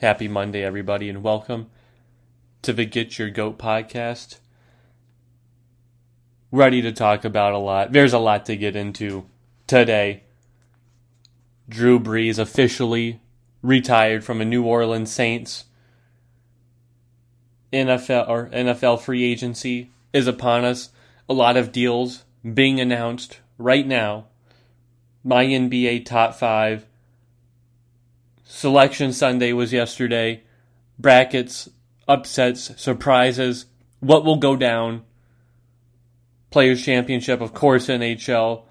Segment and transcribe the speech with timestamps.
[0.00, 1.70] Happy Monday, everybody, and welcome
[2.60, 4.40] to the Get Your Goat podcast.
[6.52, 7.92] Ready to talk about a lot.
[7.92, 9.24] There's a lot to get into
[9.66, 10.24] today.
[11.66, 13.22] Drew Brees officially
[13.62, 15.64] retired from the New Orleans Saints.
[17.72, 20.90] NFL or NFL free agency is upon us.
[21.26, 24.26] A lot of deals being announced right now.
[25.24, 26.84] My NBA top five
[28.48, 30.44] Selection Sunday was yesterday.
[31.00, 31.68] Brackets,
[32.06, 33.66] upsets, surprises.
[33.98, 35.02] What will go down?
[36.50, 38.62] Players Championship, of course, NHL.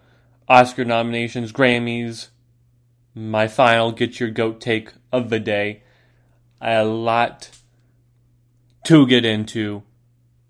[0.47, 2.29] Oscar nominations, Grammys.
[3.13, 5.83] My final Get Your Goat take of the day.
[6.61, 7.49] A lot
[8.85, 9.83] to get into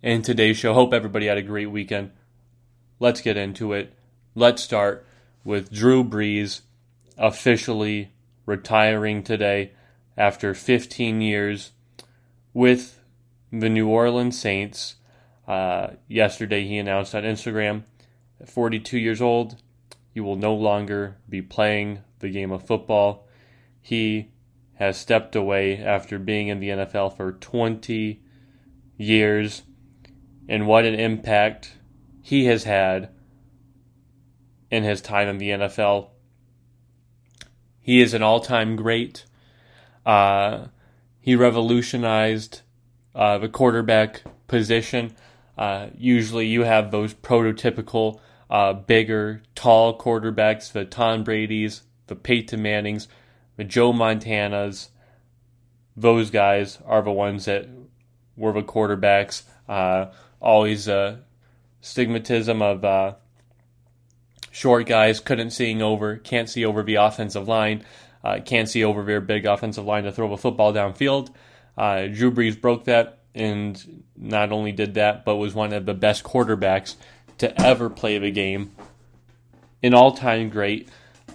[0.04, 0.76] in today's show.
[0.76, 2.12] Hope everybody had a great weekend.
[3.00, 3.92] Let's get into it.
[4.36, 5.04] Let's start
[5.44, 6.62] with Drew Brees
[7.18, 8.12] officially
[8.46, 9.72] retiring today
[10.18, 11.72] after 15 years
[12.54, 13.00] with
[13.52, 14.96] the New Orleans Saints.
[15.48, 17.84] Uh, yesterday, he announced on Instagram
[18.40, 19.62] at 42 years old,
[20.14, 23.28] you will no longer be playing the game of football.
[23.82, 24.32] He
[24.76, 28.22] has stepped away after being in the NFL for 20
[28.98, 29.64] years.
[30.48, 31.78] And what an impact
[32.22, 33.10] he has had
[34.70, 36.10] in his time in the NFL.
[37.86, 39.26] He is an all time great.
[40.08, 40.70] Uh,
[41.20, 42.62] he revolutionized
[43.14, 45.16] uh, the quarterback position.
[45.56, 48.20] Uh, usually you have those prototypical
[48.50, 53.08] uh, bigger, tall quarterbacks, the Tom Brady's, the Peyton Mannings,
[53.56, 54.90] the Joe Montanas.
[55.96, 57.70] Those guys are the ones that
[58.36, 59.44] were the quarterbacks.
[59.70, 60.08] Uh,
[60.42, 61.22] always a
[61.84, 63.14] stigmatism of uh,
[64.56, 67.84] short guys couldn't seeing over, can't see over the offensive line,
[68.24, 71.30] uh, can't see over their big offensive line to throw the football downfield.
[71.78, 75.94] Uh, Drew Brees broke that and not only did that, but was one of the
[75.94, 76.96] best quarterbacks
[77.40, 78.72] to ever play the game.
[79.84, 80.88] An all time great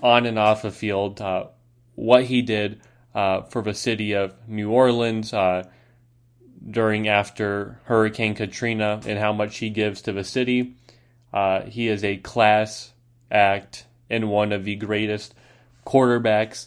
[0.02, 1.20] on and off the field.
[1.20, 1.48] Uh,
[1.96, 2.80] what he did
[3.14, 5.68] uh, for the city of New Orleans uh,
[6.70, 10.74] during after Hurricane Katrina and how much he gives to the city.
[11.34, 12.94] Uh, he is a class
[13.30, 15.34] act and one of the greatest
[15.86, 16.66] quarterbacks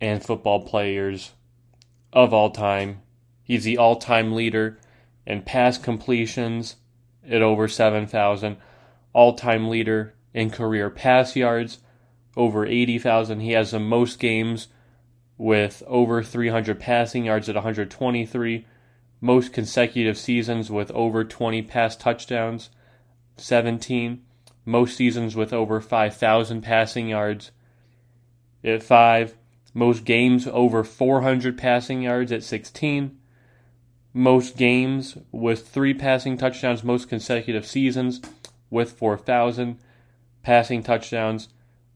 [0.00, 1.32] and football players
[2.12, 3.00] of all time.
[3.42, 4.78] He's the all time leader
[5.26, 6.76] in pass completions
[7.28, 8.56] at over 7,000,
[9.12, 11.78] all time leader in career pass yards,
[12.36, 13.40] over 80,000.
[13.40, 14.68] He has the most games
[15.36, 18.66] with over 300 passing yards at 123,
[19.20, 22.70] most consecutive seasons with over 20 pass touchdowns,
[23.36, 24.22] 17
[24.64, 27.50] most seasons with over 5,000 passing yards.
[28.64, 29.34] At 5,
[29.74, 33.18] most games over 400 passing yards at 16.
[34.14, 38.20] Most games with 3 passing touchdowns, most consecutive seasons
[38.70, 39.78] with 4,000
[40.42, 41.48] passing touchdowns.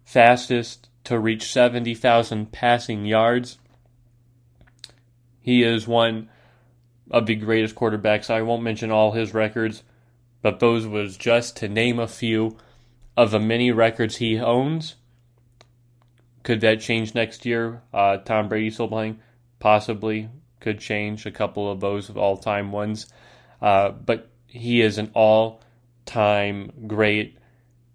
[0.05, 3.59] Fastest to reach 70,000 passing yards.
[5.41, 6.29] He is one
[7.11, 8.31] of the greatest quarterbacks.
[8.31, 9.85] I won't mention all his records
[10.47, 12.57] but those was just to name a few
[13.17, 14.95] of the many records he owns.
[16.45, 17.83] Could that change next year?
[17.93, 19.19] Uh, Tom Brady still playing?
[19.59, 20.29] Possibly.
[20.61, 23.09] Could change a couple of those of all time ones.
[23.61, 25.65] Uh, but he is an all
[26.05, 27.39] time great.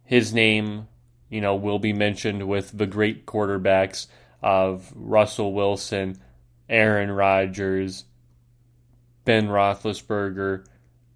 [0.03, 0.89] His name,
[1.29, 4.07] you know, will be mentioned with the great quarterbacks
[4.43, 6.19] of Russell Wilson,
[6.67, 8.03] Aaron Rodgers,
[9.23, 10.65] Ben Roethlisberger,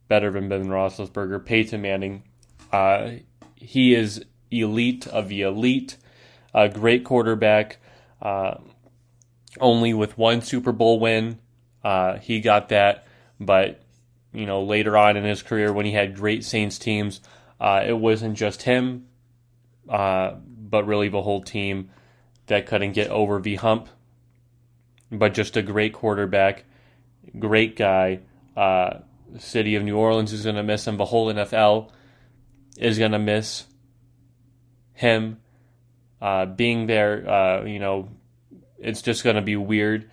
[0.07, 1.45] better than Ben Roethlisberger.
[1.45, 2.23] Peyton Manning,
[2.71, 3.11] uh,
[3.55, 5.97] he is elite of the elite,
[6.53, 7.77] a great quarterback.
[8.21, 8.55] Uh,
[9.59, 11.39] only with one Super Bowl win,
[11.83, 13.05] uh, he got that.
[13.39, 13.81] But
[14.33, 17.21] you know, later on in his career, when he had great Saints teams,
[17.59, 19.07] uh, it wasn't just him,
[19.87, 21.89] uh, but really the whole team
[22.47, 23.87] that couldn't get over the hump.
[25.11, 26.65] But just a great quarterback,
[27.39, 28.19] great guy.
[29.31, 30.97] The city of New Orleans is going to miss him.
[30.97, 31.89] The whole NFL
[32.77, 33.65] is going to miss
[34.93, 35.39] him
[36.21, 37.29] uh, being there.
[37.29, 38.09] Uh, you know,
[38.77, 40.09] it's just going to be weird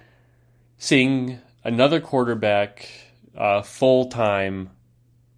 [0.83, 2.89] seeing another quarterback
[3.37, 4.71] uh, full time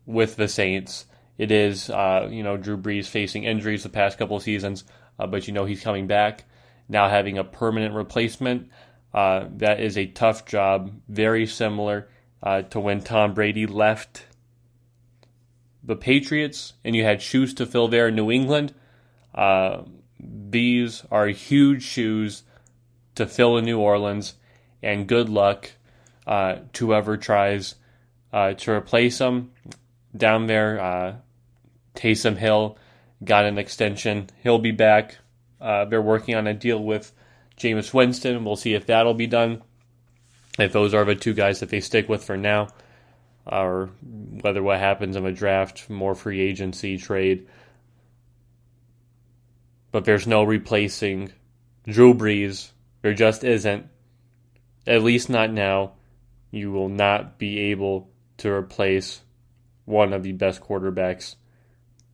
[0.07, 1.05] with the Saints.
[1.37, 4.85] It is, uh, you know, Drew Brees facing injuries the past couple of seasons,
[5.19, 6.45] uh, but you know he's coming back.
[6.89, 8.71] Now having a permanent replacement,
[9.13, 10.93] uh, that is a tough job.
[11.09, 12.09] Very similar
[12.45, 14.27] uh, to when Tom Brady left
[15.83, 18.73] the Patriots and you had shoes to fill there in New England.
[19.35, 19.83] Uh,
[20.21, 22.45] these are huge shoes
[23.17, 24.35] to fill in New Orleans.
[24.83, 25.73] and good luck
[26.27, 27.75] uh, to whoever tries
[28.33, 29.51] uh, to replace them.
[30.17, 30.81] down there.
[30.81, 31.17] Uh,
[31.95, 32.77] Taysom Hill
[33.25, 34.29] got an extension.
[34.43, 35.19] He'll be back.
[35.61, 37.13] Uh, they're working on a deal with
[37.59, 38.45] Jameis Winston.
[38.45, 39.63] We'll see if that'll be done.
[40.59, 42.69] If those are the two guys that they stick with for now,
[43.47, 47.47] or whether what happens in a draft, more free agency trade.
[49.91, 51.33] But there's no replacing
[51.87, 52.71] Drew Brees.
[53.03, 53.87] There just isn't.
[54.87, 55.93] At least not now.
[56.51, 59.21] You will not be able to replace
[59.85, 61.37] one of the best quarterbacks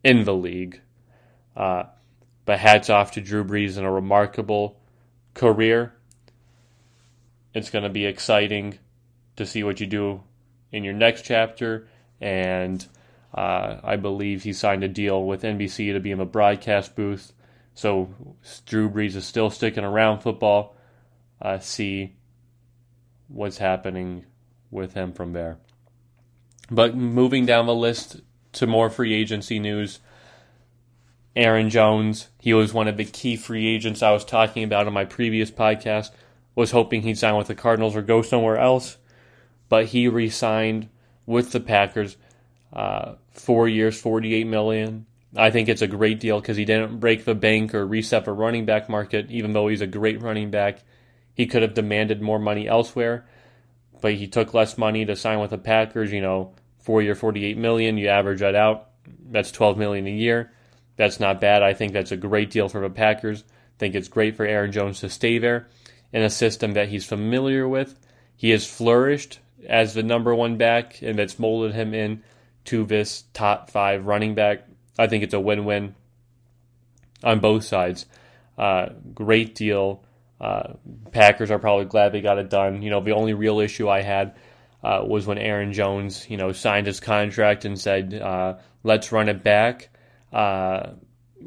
[0.03, 0.81] in the league.
[1.55, 1.83] Uh,
[2.45, 4.79] but hats off to Drew Brees and a remarkable
[5.33, 5.93] career.
[7.53, 8.79] It's going to be exciting
[9.35, 10.23] to see what you do
[10.71, 11.87] in your next chapter.
[12.19, 12.85] And
[13.33, 17.33] uh, I believe he signed a deal with NBC to be in the broadcast booth.
[17.73, 18.13] So
[18.65, 20.75] Drew Brees is still sticking around football.
[21.41, 22.15] Uh, see
[23.27, 24.25] what's happening
[24.69, 25.57] with him from there.
[26.69, 28.21] But moving down the list
[28.53, 29.99] to more free agency news.
[31.35, 34.93] Aaron Jones, he was one of the key free agents I was talking about in
[34.93, 36.11] my previous podcast.
[36.53, 38.97] Was hoping he'd sign with the Cardinals or go somewhere else,
[39.69, 40.89] but he re-signed
[41.25, 42.17] with the Packers,
[42.73, 45.05] uh, four years, forty-eight million.
[45.35, 48.33] I think it's a great deal because he didn't break the bank or reset the
[48.33, 49.31] running back market.
[49.31, 50.83] Even though he's a great running back,
[51.33, 53.25] he could have demanded more money elsewhere,
[54.01, 56.11] but he took less money to sign with the Packers.
[56.11, 57.97] You know, four year, forty-eight million.
[57.97, 58.89] You average that out,
[59.29, 60.51] that's twelve million a year
[60.97, 61.63] that's not bad.
[61.63, 63.43] I think that's a great deal for the Packers.
[63.43, 65.67] I think it's great for Aaron Jones to stay there
[66.13, 67.95] in a system that he's familiar with.
[68.35, 72.23] He has flourished as the number one back, and that's molded him in
[72.65, 74.67] to this top five running back.
[74.97, 75.95] I think it's a win-win
[77.23, 78.05] on both sides.
[78.57, 80.03] Uh, great deal.
[80.39, 80.73] Uh,
[81.11, 82.81] Packers are probably glad they got it done.
[82.81, 84.35] You know, the only real issue I had
[84.83, 89.29] uh, was when Aaron Jones, you know, signed his contract and said, uh, "Let's run
[89.29, 89.89] it back."
[90.33, 90.91] Uh,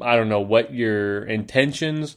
[0.01, 2.15] I don't know what your intentions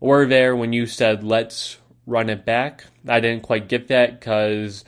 [0.00, 2.84] were there when you said let's run it back.
[3.06, 4.84] I didn't quite get that because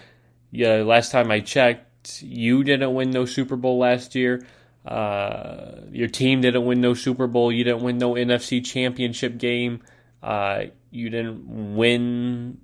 [0.50, 4.46] yeah, last time I checked, you didn't win no Super Bowl last year.
[4.84, 7.52] Uh, your team didn't win no Super Bowl.
[7.52, 9.82] You didn't win no NFC Championship game.
[10.22, 12.58] Uh, you didn't win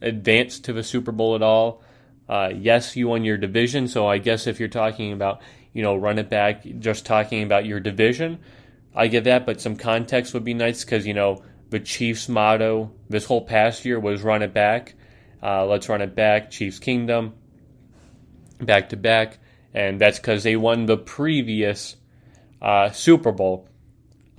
[0.00, 1.82] advance to the Super Bowl at all.
[2.28, 3.88] Uh, yes, you won your division.
[3.88, 5.42] So I guess if you're talking about
[5.74, 8.38] you know, run it back, just talking about your division.
[8.94, 11.42] I get that, but some context would be nice because, you know,
[11.74, 14.94] the Chiefs' motto this whole past year was run it back.
[15.42, 17.34] Uh, let's run it back, Chiefs Kingdom,
[18.60, 19.38] back to back.
[19.74, 21.96] And that's because they won the previous
[22.62, 23.68] uh, Super Bowl.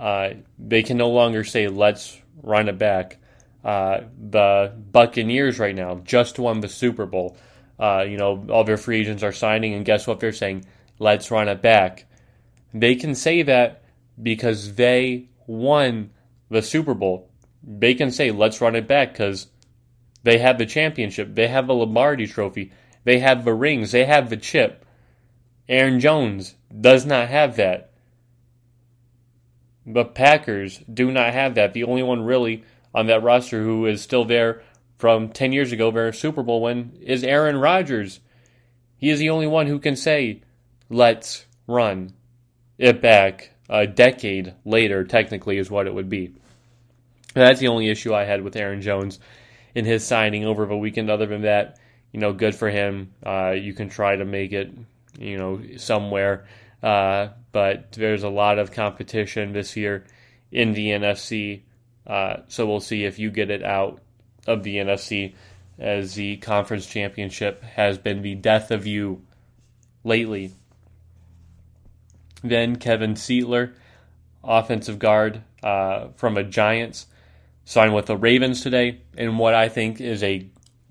[0.00, 3.18] Uh, they can no longer say, let's run it back.
[3.62, 7.36] Uh, the Buccaneers right now just won the Super Bowl.
[7.78, 10.64] Uh, you know, all their free agents are signing, and guess what they're saying?
[10.98, 12.06] let's run it back.
[12.72, 13.82] They can say that
[14.22, 16.12] because they won
[16.48, 17.30] the Super Bowl.
[17.62, 19.48] They can say, let's run it back because
[20.22, 21.34] they have the championship.
[21.34, 22.72] They have the Lombardi trophy.
[23.04, 23.92] They have the rings.
[23.92, 24.84] They have the chip.
[25.68, 27.92] Aaron Jones does not have that.
[29.84, 31.72] The Packers do not have that.
[31.72, 32.64] The only one really
[32.94, 34.62] on that roster who is still there
[34.98, 38.20] from 10 years ago, their Super Bowl win, is Aaron Rodgers.
[38.96, 40.42] He is the only one who can say,
[40.88, 42.14] let's run
[42.78, 46.34] it back a decade later, technically, is what it would be.
[47.34, 49.18] that's the only issue I had with Aaron Jones
[49.74, 51.10] in his signing over the weekend.
[51.10, 51.78] Other than that,
[52.12, 53.12] you know, good for him.
[53.24, 54.72] Uh, you can try to make it,
[55.18, 56.46] you know, somewhere.
[56.82, 60.04] Uh, but there's a lot of competition this year
[60.50, 61.62] in the NFC.
[62.06, 64.00] Uh, so we'll see if you get it out
[64.46, 65.34] of the NFC
[65.78, 69.22] as the conference championship has been the death of you
[70.04, 70.52] lately.
[72.42, 73.72] Then Kevin Zeitler,
[74.44, 77.06] offensive guard uh, from a Giants,
[77.64, 80.48] signed with the Ravens today in what I think is a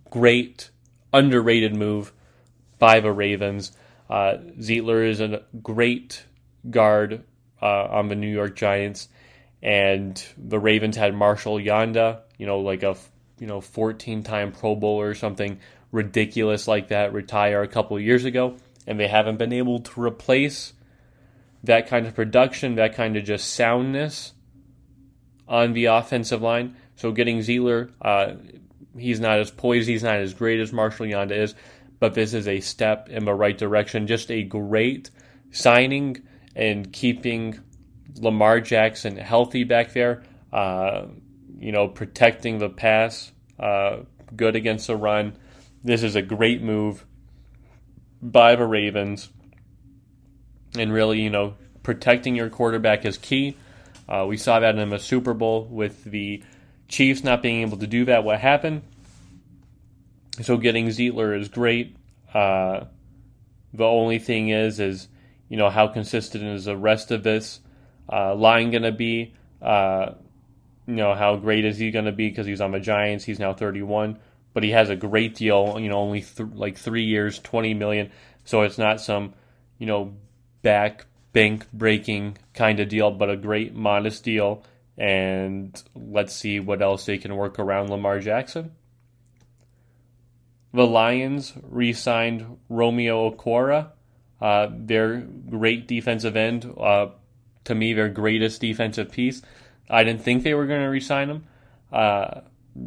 [0.09, 0.69] great,
[1.13, 2.11] underrated move
[2.79, 3.71] by the Ravens.
[4.09, 6.23] Uh, Zeitler is a great
[6.69, 7.23] guard
[7.61, 9.07] uh, on the New York Giants,
[9.61, 12.95] and the Ravens had Marshall Yanda, you know, like a
[13.39, 15.59] you know 14-time Pro Bowler or something
[15.91, 20.73] ridiculous like that, retire a couple years ago, and they haven't been able to replace
[21.65, 24.33] that kind of production, that kind of just soundness
[25.47, 26.75] on the offensive line.
[26.95, 28.33] So getting Zeitler, uh,
[28.97, 31.55] he's not as poised, he's not as great as Marshall Yanda is,
[31.99, 34.07] but this is a step in the right direction.
[34.07, 35.11] Just a great
[35.51, 36.21] signing
[36.55, 37.59] and keeping
[38.19, 40.23] Lamar Jackson healthy back there.
[40.51, 41.07] Uh,
[41.57, 43.97] you know, protecting the pass, uh,
[44.35, 45.37] good against the run.
[45.83, 47.05] This is a great move
[48.21, 49.29] by the Ravens.
[50.77, 53.57] And really, you know, protecting your quarterback is key.
[54.07, 56.43] Uh, we saw that in the Super Bowl with the
[56.87, 58.23] Chiefs not being able to do that.
[58.23, 58.83] What happened?
[60.41, 61.95] So getting Zeitler is great.
[62.33, 62.85] Uh,
[63.73, 65.07] the only thing is, is
[65.49, 67.59] you know how consistent is the rest of this
[68.11, 69.33] uh, line going to be?
[69.61, 70.13] Uh,
[70.87, 73.23] you know how great is he going to be because he's on the Giants?
[73.23, 74.19] He's now 31,
[74.53, 75.79] but he has a great deal.
[75.79, 78.11] You know, only th- like three years, 20 million.
[78.43, 79.33] So it's not some
[79.79, 80.13] you know
[80.65, 84.63] back bank breaking kind of deal, but a great modest deal.
[84.97, 88.71] And let's see what else they can work around Lamar Jackson.
[90.73, 93.89] The Lions re signed Romeo Okwara,
[94.41, 96.73] uh, their great defensive end.
[96.77, 97.07] Uh,
[97.65, 99.43] to me, their greatest defensive piece.
[99.87, 101.43] I didn't think they were going to re sign him
[101.91, 102.41] uh,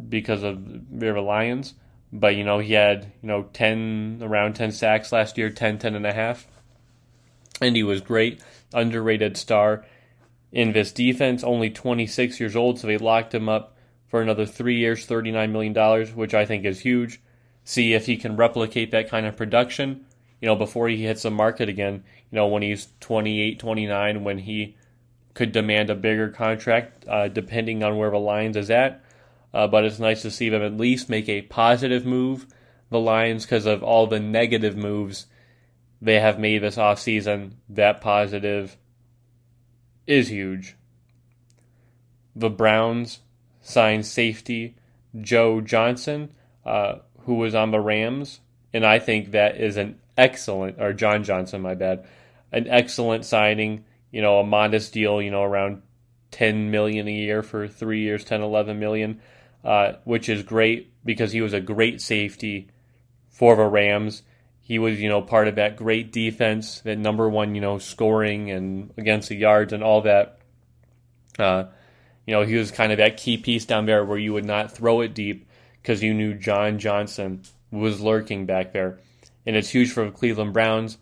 [0.09, 0.59] because of
[0.99, 1.75] their Lions.
[2.11, 5.95] But, you know, he had, you know, 10, around 10 sacks last year, 10, 10
[5.95, 6.47] and a half.
[7.61, 8.41] And he was great,
[8.73, 9.85] underrated star
[10.51, 13.75] in this defense, only 26 years old, so they locked him up
[14.07, 17.21] for another three years, $39 million, which I think is huge.
[17.63, 20.05] See if he can replicate that kind of production,
[20.41, 24.39] you know, before he hits the market again, you know, when he's 28, 29, when
[24.39, 24.75] he
[25.35, 29.03] could demand a bigger contract, uh, depending on where the Lions is at.
[29.53, 32.47] Uh, but it's nice to see them at least make a positive move,
[32.89, 35.27] the Lions, because of all the negative moves
[36.01, 37.53] they have made this offseason.
[37.69, 38.77] That positive
[40.07, 40.75] is huge.
[42.35, 43.19] The Browns
[43.61, 44.75] signed safety
[45.21, 46.31] Joe Johnson.
[46.65, 48.39] Uh, who was on the Rams,
[48.73, 52.07] and I think that is an excellent or John Johnson, my bad,
[52.51, 53.85] an excellent signing.
[54.11, 55.21] You know, a modest deal.
[55.21, 55.83] You know, around
[56.31, 59.21] ten million a year for three years, 10, 11 million,
[59.63, 62.69] uh, which is great because he was a great safety
[63.29, 64.23] for the Rams.
[64.69, 68.51] He was, you know, part of that great defense, that number one, you know, scoring
[68.51, 70.37] and against the yards and all that.
[71.39, 71.63] Uh,
[72.27, 74.71] you know, he was kind of that key piece down there where you would not
[74.71, 75.49] throw it deep
[75.81, 78.99] because you knew John Johnson was lurking back there.
[79.43, 80.99] And it's huge for the Cleveland Browns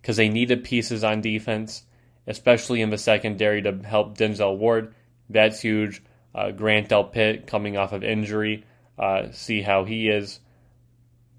[0.00, 1.82] because they needed pieces on defense,
[2.28, 4.94] especially in the secondary to help Denzel Ward.
[5.28, 6.00] That's huge.
[6.32, 8.64] Uh, Grant Delpit coming off of injury,
[8.96, 10.38] uh, see how he is.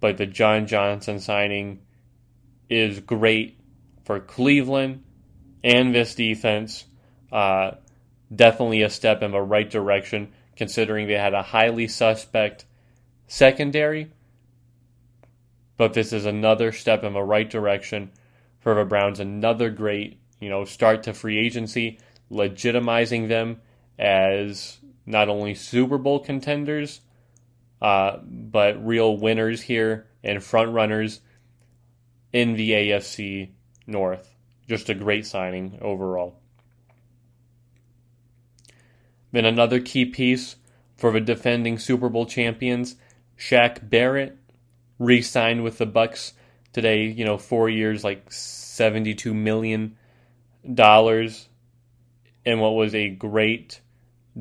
[0.06, 1.80] But the John Johnson signing
[2.70, 3.60] is great
[4.04, 5.04] for Cleveland
[5.64, 6.86] and this defense.
[7.32, 7.72] Uh,
[8.34, 12.66] definitely a step in the right direction considering they had a highly suspect
[13.26, 14.12] secondary.
[15.76, 18.12] But this is another step in the right direction
[18.60, 19.20] for the Browns.
[19.20, 21.98] Another great, you know, start to free agency,
[22.30, 23.60] legitimizing them
[23.98, 27.02] as not only Super Bowl contenders,
[27.82, 31.22] uh, but real winners here and front runners
[32.34, 33.50] in the AFC
[33.88, 34.36] North.
[34.68, 36.40] Just a great signing overall.
[39.32, 40.56] Then another key piece
[40.96, 42.96] for the defending Super Bowl champions,
[43.38, 44.38] Shaq Barrett,
[44.98, 46.32] re-signed with the Bucs
[46.72, 47.06] today.
[47.06, 49.98] You know, four years, like seventy-two million
[50.74, 51.50] dollars,
[52.46, 53.82] and what was a great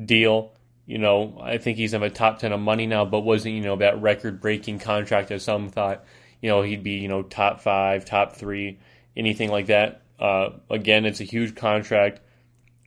[0.01, 0.54] deal.
[0.85, 3.61] You know, I think he's in the top ten of money now, but wasn't you
[3.61, 6.05] know that record-breaking contract as some thought.
[6.41, 8.79] You know, he'd be you know top five, top three,
[9.17, 10.01] anything like that.
[10.19, 12.21] Uh, again, it's a huge contract,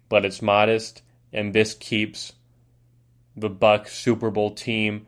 [0.08, 1.02] but it's modest
[1.32, 2.32] and this keeps
[3.36, 5.06] the Bucs Super Bowl team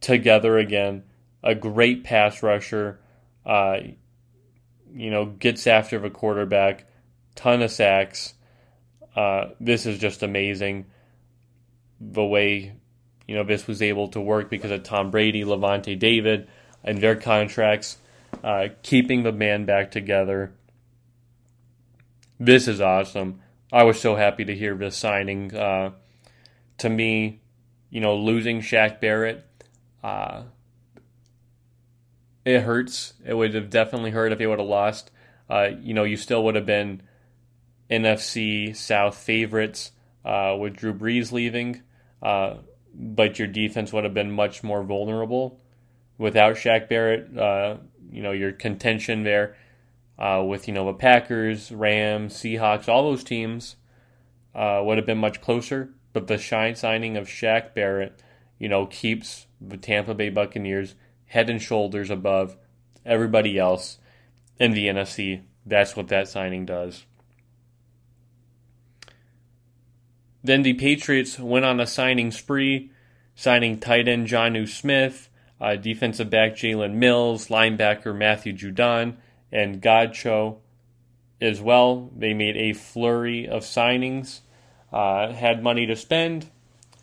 [0.00, 1.04] together again.
[1.42, 3.00] A great pass rusher,
[3.44, 3.78] uh,
[4.94, 6.86] you know, gets after the quarterback,
[7.34, 8.34] ton of sacks.
[9.16, 10.86] Uh, this is just amazing.
[12.04, 12.72] The way
[13.28, 16.48] you know this was able to work because of Tom Brady, Lavonte David,
[16.82, 17.98] and their contracts,
[18.42, 20.52] uh, keeping the band back together.
[22.40, 23.40] This is awesome.
[23.72, 25.54] I was so happy to hear this signing.
[25.54, 25.92] Uh,
[26.78, 27.40] to me,
[27.88, 29.46] you know, losing Shaq Barrett,
[30.02, 30.42] uh,
[32.44, 33.14] it hurts.
[33.24, 35.10] It would have definitely hurt if he would have lost.
[35.48, 37.02] Uh, you know, you still would have been
[37.90, 39.92] NFC South favorites
[40.24, 41.82] uh, with Drew Brees leaving,
[42.22, 42.56] uh,
[42.94, 45.60] but your defense would have been much more vulnerable
[46.18, 47.36] without Shaq Barrett.
[47.36, 47.76] Uh,
[48.10, 49.56] you know, your contention there
[50.18, 53.76] uh, with you know the Packers, Rams, Seahawks, all those teams
[54.54, 55.90] uh, would have been much closer.
[56.12, 58.22] But the shine signing of Shaq Barrett,
[58.58, 60.94] you know, keeps the Tampa Bay Buccaneers
[61.26, 62.56] head and shoulders above
[63.04, 63.98] everybody else
[64.58, 65.42] in the NFC.
[65.64, 67.06] That's what that signing does.
[70.44, 72.90] Then the Patriots went on a signing spree.
[73.34, 75.28] signing tight end Jonnu Smith,
[75.60, 79.16] uh, defensive back Jalen Mills, linebacker Matthew Judon,
[79.50, 80.58] and Godchaux
[81.40, 82.10] as well.
[82.16, 84.40] They made a flurry of signings,
[84.92, 86.50] uh, had money to spend,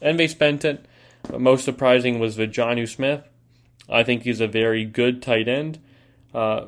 [0.02, 0.86] and they spent it.
[1.24, 3.24] But most surprising was the Jonnu Smith.
[3.90, 5.80] I think he's a very good tight end.
[6.34, 6.68] Uh,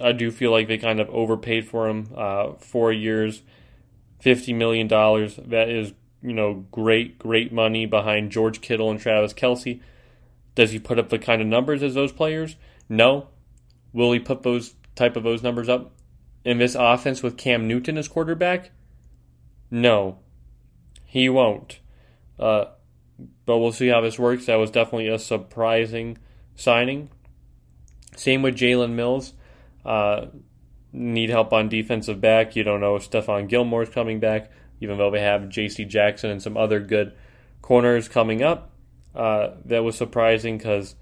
[0.00, 2.10] I do feel like they kind of overpaid for him.
[2.14, 3.42] Uh, four years,
[4.20, 5.36] fifty million dollars.
[5.36, 9.80] That is, you know, great, great money behind George Kittle and Travis Kelce.
[10.54, 12.56] Does he put up the kind of numbers as those players?
[12.88, 13.28] No.
[13.92, 15.92] Will he put those type of those numbers up
[16.44, 18.70] in this offense with Cam Newton as quarterback?
[19.70, 20.18] No,
[21.04, 21.78] he won't.
[22.38, 22.66] Uh,
[23.46, 24.46] but we'll see how this works.
[24.46, 26.18] That was definitely a surprising
[26.56, 27.10] signing.
[28.16, 29.34] Same with Jalen Mills.
[29.84, 30.26] Uh,
[30.92, 32.56] need help on defensive back.
[32.56, 35.84] You don't know if Stephon Gilmore's coming back, even though they have J.C.
[35.84, 37.12] Jackson and some other good
[37.62, 38.70] corners coming up.
[39.14, 40.94] Uh, that was surprising because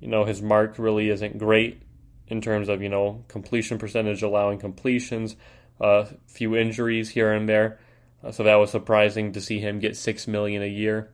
[0.00, 1.82] you know his mark really isn't great
[2.28, 5.36] in terms of you know completion percentage, allowing completions,
[5.80, 7.78] a uh, few injuries here and there.
[8.22, 11.10] Uh, so that was surprising to see him get six million a year.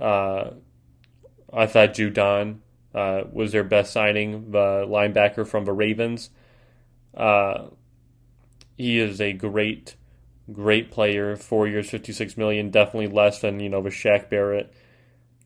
[0.00, 0.50] Uh,
[1.52, 2.58] I thought Judon
[2.94, 6.30] uh, was their best signing, the linebacker from the Ravens.
[7.16, 7.68] Uh,
[8.76, 9.94] he is a great,
[10.52, 11.36] great player.
[11.36, 12.70] Four years, fifty-six million.
[12.70, 14.72] Definitely less than you know the Shaq Barrett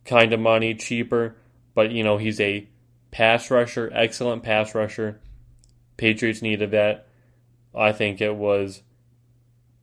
[0.05, 1.37] kind of money, cheaper.
[1.75, 2.69] But you know he's a
[3.11, 5.21] pass rusher, excellent pass rusher.
[5.97, 7.09] Patriots needed that.
[7.75, 8.83] I think it was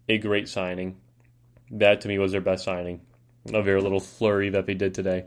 [0.09, 0.97] a great signing.
[1.71, 3.01] That to me was their best signing.
[3.53, 5.25] A very little flurry that they did today.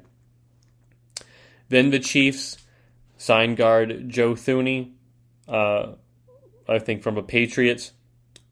[1.68, 2.58] Then the Chiefs
[3.16, 4.92] signed guard Joe Thuney,
[5.46, 5.92] uh,
[6.68, 7.92] I think from the Patriots,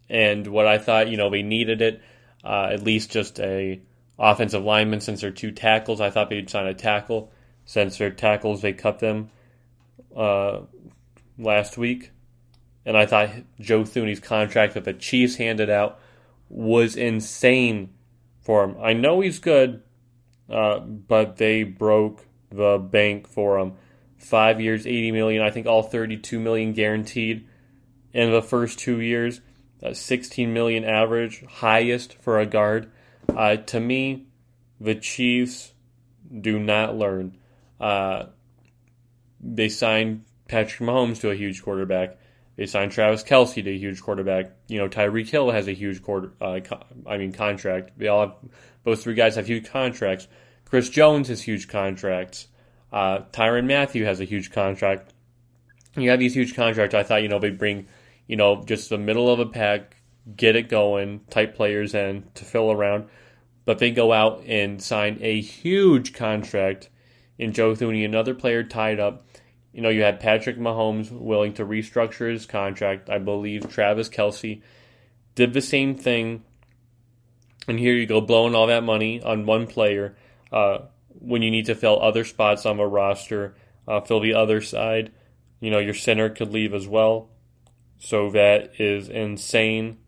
[0.08, 2.02] and what I thought, you know, they needed it,
[2.44, 3.80] uh, at least just a
[4.18, 6.00] offensive lineman since they're two tackles.
[6.00, 7.32] I thought they'd sign a tackle
[7.64, 8.62] since they're tackles.
[8.62, 9.30] They cut them
[10.16, 10.60] uh,
[11.38, 12.12] last week,
[12.84, 13.30] and I thought
[13.60, 16.00] Joe Thuney's contract that the Chiefs handed out
[16.48, 17.90] was insane
[18.40, 18.76] for him.
[18.80, 19.82] I know he's good,
[20.48, 23.74] uh, but they broke the bank for him.
[24.16, 25.42] Five years, eighty million.
[25.42, 27.46] I think all thirty-two million guaranteed
[28.12, 29.40] in the first two years.
[29.82, 32.90] Uh, sixteen million average, highest for a guard.
[33.28, 34.26] Uh, to me,
[34.80, 35.72] the Chiefs
[36.40, 37.36] do not learn.
[37.80, 38.26] Uh,
[39.40, 42.18] they signed Patrick Mahomes to a huge quarterback.
[42.56, 44.52] They signed Travis Kelce to a huge quarterback.
[44.66, 46.32] You know, Tyreek Hill has a huge quarter.
[46.40, 47.98] Uh, co- I mean, contract.
[47.98, 48.34] They all have.
[48.82, 50.26] Both three guys have huge contracts.
[50.64, 52.48] Chris Jones has huge contracts.
[52.92, 55.12] Uh, Tyrann Mathieu has a huge contract.
[55.96, 56.94] You have these huge contracts.
[56.94, 57.88] I thought, you know, they bring,
[58.26, 59.96] you know, just the middle of a pack,
[60.36, 63.08] get it going, type players in to fill around.
[63.64, 66.88] But they go out and sign a huge contract
[67.38, 69.26] in Joe Thuney, another player tied up.
[69.72, 73.10] You know, you had Patrick Mahomes willing to restructure his contract.
[73.10, 74.62] I believe Travis Kelce
[75.34, 76.42] did the same thing.
[77.68, 80.16] And here you go, blowing all that money on one player
[80.52, 83.54] uh, when you need to fill other spots on the roster,
[83.86, 85.12] uh, fill the other side.
[85.60, 87.28] You know, your center could leave as well.
[87.98, 89.98] So that is insane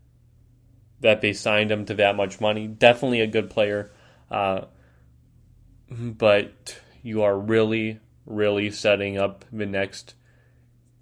[1.01, 2.67] that they signed him to that much money.
[2.67, 3.91] Definitely a good player.
[4.31, 4.63] Uh,
[5.91, 10.15] but you are really, really setting up the next,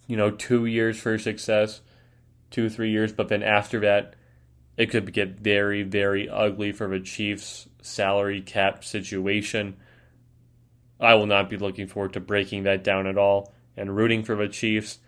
[0.06, 1.80] you know, two years for success,
[2.50, 3.12] two, three years.
[3.12, 4.14] But then after that,
[4.76, 9.76] it could get very, very ugly for the Chiefs' salary cap situation.
[11.00, 14.36] I will not be looking forward to breaking that down at all and rooting for
[14.36, 14.98] the Chiefs.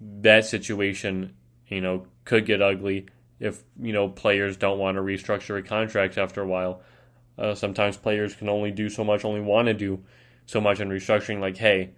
[0.00, 1.34] That situation,
[1.66, 3.06] you know, could get ugly
[3.38, 6.82] if, you know, players don't want to restructure a contract after a while.
[7.38, 10.02] Uh, sometimes players can only do so much, only want to do
[10.46, 11.40] so much in restructuring.
[11.40, 11.90] Like, hey,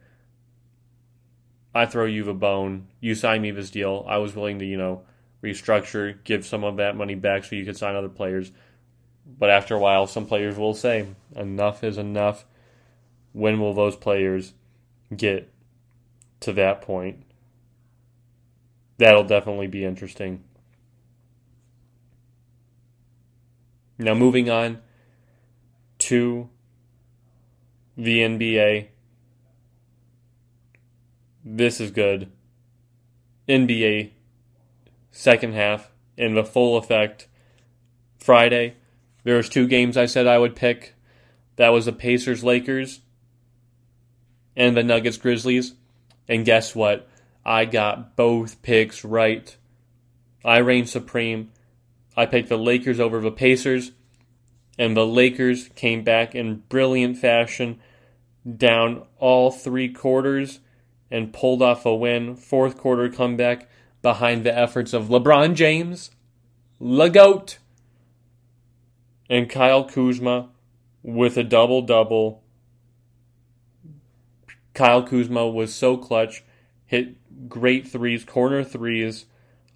[1.74, 2.88] I throw you the bone.
[3.00, 4.04] You sign me this deal.
[4.08, 5.02] I was willing to, you know,
[5.42, 8.52] restructure, give some of that money back so you could sign other players.
[9.26, 12.44] But after a while, some players will say, enough is enough.
[13.32, 14.52] When will those players
[15.14, 15.52] get
[16.40, 17.24] to that point?
[18.98, 20.44] That'll definitely be interesting.
[23.98, 24.80] Now, moving on
[26.00, 26.48] to
[27.96, 28.88] the NBA.
[31.44, 32.30] This is good.
[33.48, 34.12] NBA
[35.10, 37.28] second half in the full effect.
[38.18, 38.76] Friday,
[39.24, 40.94] there was two games I said I would pick.
[41.56, 43.00] That was the Pacers Lakers
[44.56, 45.74] and the Nuggets Grizzlies.
[46.28, 47.08] And guess what?
[47.44, 49.56] I got both picks right.
[50.44, 51.50] I reign supreme.
[52.16, 53.92] I picked the Lakers over the Pacers
[54.78, 57.80] and the Lakers came back in brilliant fashion,
[58.56, 60.60] down all three quarters,
[61.10, 62.34] and pulled off a win.
[62.34, 63.68] Fourth quarter comeback
[64.00, 66.10] behind the efforts of LeBron James,
[66.80, 67.58] LeGoat,
[69.28, 70.48] and Kyle Kuzma
[71.02, 72.42] with a double double.
[74.74, 76.42] Kyle Kuzma was so clutch,
[76.92, 79.24] hit great threes, corner threes.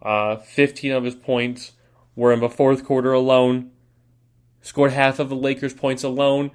[0.02, 1.72] Uh, 15 of his points
[2.14, 3.70] were in the fourth quarter alone.
[4.60, 6.50] Scored half of the Lakers' points alone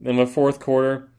[0.00, 1.10] in the fourth quarter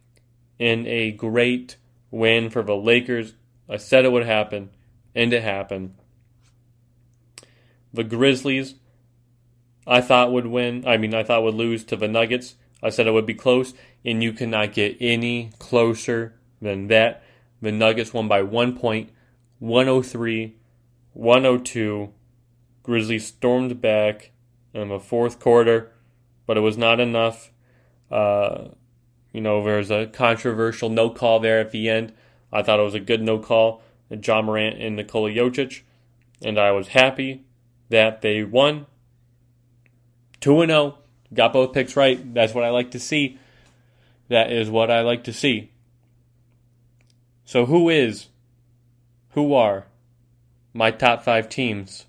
[0.57, 1.75] in a great
[2.11, 3.33] win for the Lakers.
[3.67, 4.69] I said it would happen,
[5.13, 5.95] and it happened.
[7.93, 8.75] The Grizzlies,
[9.85, 10.87] I thought would win.
[10.87, 12.55] I mean, I thought would lose to the Nuggets.
[12.81, 13.73] I said it would be close,
[14.05, 17.23] and you cannot get any closer than that.
[17.61, 19.09] The Nuggets won by one point,
[19.59, 20.55] 103
[21.17, 22.13] 102.
[22.83, 24.31] Grizzlies stormed back
[24.73, 25.91] in the fourth quarter,
[26.45, 27.51] but it was not enough.
[28.11, 28.69] Uh,
[29.33, 32.13] you know, there's a controversial no call there at the end.
[32.53, 33.81] I thought it was a good no call.
[34.09, 35.81] Ja Morant and Nikola Jokic,
[36.41, 37.43] and I was happy
[37.89, 38.85] that they won
[40.39, 40.97] 2 0.
[41.33, 42.33] Got both picks right.
[42.33, 43.37] That's what I like to see.
[44.29, 45.71] That is what I like to see.
[47.47, 48.27] So, who is,
[49.29, 49.85] who are
[50.73, 52.05] my top five teams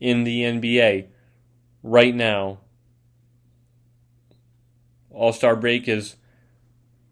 [0.00, 1.08] in the NBA
[1.82, 2.60] right now?
[5.10, 6.16] All Star break is,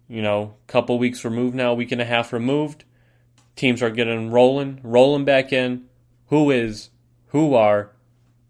[0.09, 2.85] you know, a couple weeks removed now, week and a half removed.
[3.55, 5.85] Teams are getting rolling, rolling back in.
[6.29, 6.89] Who is,
[7.27, 7.91] who are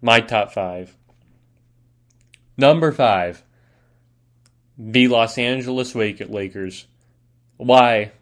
[0.00, 0.96] my top five?
[2.56, 3.42] Number five,
[4.78, 6.86] the Los Angeles Lakers.
[7.56, 8.12] Why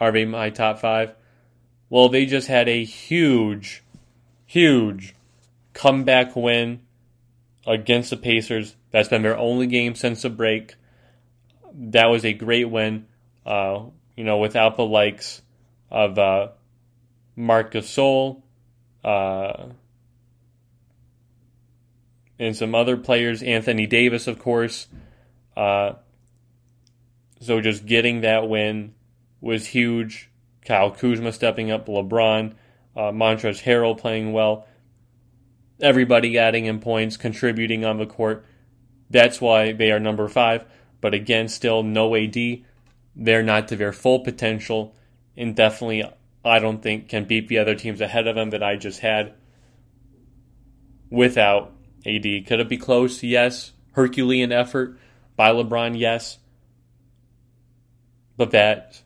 [0.00, 1.14] they my top five?
[1.88, 3.82] Well, they just had a huge,
[4.46, 5.14] huge
[5.74, 6.80] comeback win
[7.66, 8.76] against the Pacers.
[8.90, 10.74] That's been their only game since the break.
[11.72, 13.06] That was a great win.
[13.44, 13.84] Uh,
[14.16, 15.42] you know, without the likes
[15.90, 16.48] of uh,
[17.36, 18.42] Marc Gasol,
[19.04, 19.66] uh,
[22.38, 24.88] and some other players, Anthony Davis, of course.
[25.56, 25.92] Uh,
[27.40, 28.94] so just getting that win
[29.40, 30.30] was huge.
[30.64, 32.54] Kyle Kuzma stepping up, LeBron,
[32.96, 34.66] uh, Montrezl Harrell playing well.
[35.80, 38.44] Everybody adding in points, contributing on the court.
[39.08, 40.64] That's why they are number five.
[41.00, 42.36] But again, still no AD.
[43.16, 44.94] They're not to their full potential,
[45.36, 46.04] and definitely,
[46.44, 49.34] I don't think can beat the other teams ahead of them that I just had
[51.10, 51.72] without
[52.06, 52.22] AD.
[52.46, 53.22] Could it be close?
[53.22, 53.72] Yes.
[53.92, 54.98] Herculean effort
[55.36, 55.98] by LeBron?
[55.98, 56.38] Yes.
[58.36, 59.02] But that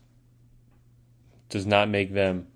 [1.49, 2.47] does not make them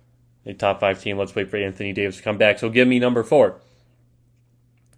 [0.45, 1.17] a top five team.
[1.17, 2.60] Let's wait for Anthony Davis to come back.
[2.60, 3.62] So give me number four.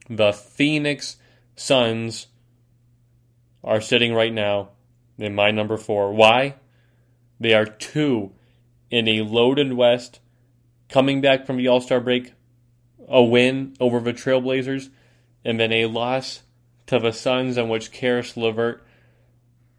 [0.09, 1.17] The Phoenix
[1.55, 2.27] Suns
[3.63, 4.69] are sitting right now
[5.17, 6.13] in my number four.
[6.13, 6.55] Why?
[7.39, 8.31] They are two
[8.89, 10.19] in a loaded West,
[10.89, 12.33] coming back from the All Star break,
[13.07, 14.89] a win over the Trailblazers
[15.43, 16.41] and then a loss
[16.87, 18.85] to the Suns, in which Caris LeVert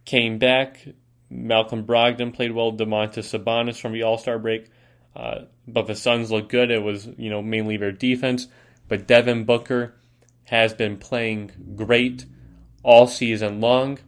[0.05, 0.87] came back.
[1.33, 2.73] Malcolm Brogdon played well.
[2.73, 4.69] Domantas Sabonis from the All Star break,
[5.17, 6.71] uh, but the Suns looked good.
[6.71, 8.49] It was you know mainly their defense,
[8.89, 9.95] but Devin Booker
[10.45, 12.27] has been playing great
[12.83, 13.99] all season long.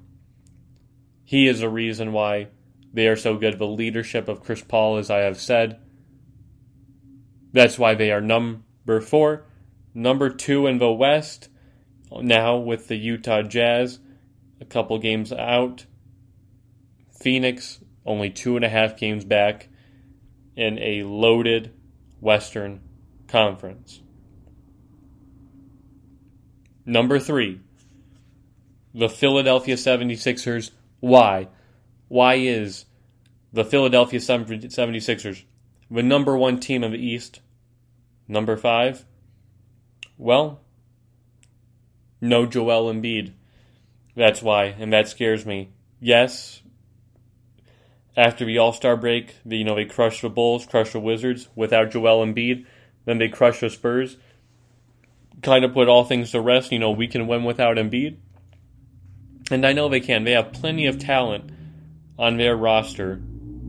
[1.24, 2.48] He is a reason why
[2.92, 3.58] they are so good.
[3.58, 5.80] The leadership of Chris Paul, as I have said,
[7.52, 9.46] that's why they are number four.
[9.94, 11.48] Number two in the West,
[12.10, 14.00] now with the Utah Jazz,
[14.60, 15.86] a couple games out.
[17.24, 19.70] Phoenix, only two and a half games back
[20.56, 21.72] in a loaded
[22.20, 22.82] Western
[23.28, 24.02] Conference.
[26.84, 27.60] Number three,
[28.92, 30.70] the Philadelphia 76ers.
[31.00, 31.48] Why?
[32.08, 32.84] Why is
[33.54, 35.44] the Philadelphia 76ers
[35.90, 37.40] the number one team of the East?
[38.28, 39.06] Number five,
[40.18, 40.60] well,
[42.20, 43.32] no Joel Embiid.
[44.14, 45.70] That's why, and that scares me.
[46.00, 46.60] Yes,
[48.16, 51.90] after the All Star break, you know they crushed the Bulls, crushed the Wizards without
[51.90, 52.66] Joel Embiid.
[53.04, 54.16] Then they crushed the Spurs.
[55.42, 56.72] Kind of put all things to rest.
[56.72, 58.16] You know we can win without Embiid,
[59.50, 60.24] and I know they can.
[60.24, 61.50] They have plenty of talent
[62.18, 63.20] on their roster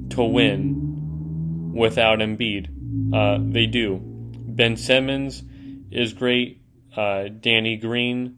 [0.09, 3.13] to win without Embiid.
[3.13, 3.99] Uh, they do.
[4.01, 5.43] Ben Simmons
[5.91, 6.61] is great.
[6.95, 8.37] Uh, Danny Green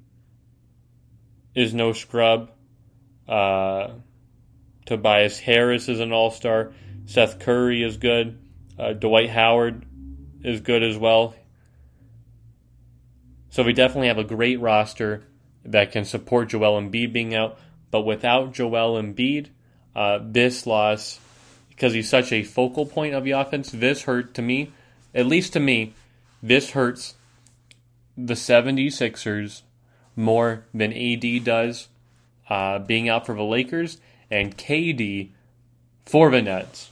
[1.54, 2.52] is no scrub.
[3.28, 3.89] Uh,
[4.88, 6.71] Tobias Harris is an all star.
[7.06, 8.39] Seth Curry is good.
[8.80, 9.86] Uh, Dwight Howard
[10.43, 11.36] is good as well.
[13.50, 15.23] So we definitely have a great roster.
[15.65, 17.60] that can support Joel Embiid being out.
[17.91, 19.47] But without Joel Embiid,
[19.93, 21.19] uh, this loss,
[21.69, 24.71] because he's such a focal point of the offense, this hurt to me,
[25.13, 25.93] at least to me,
[26.41, 27.15] this hurts
[28.15, 29.63] the 76ers
[30.15, 31.89] more than AD does
[32.50, 33.97] uh, being out for the Lakers
[34.30, 35.32] and KD
[36.06, 36.90] for the Nets.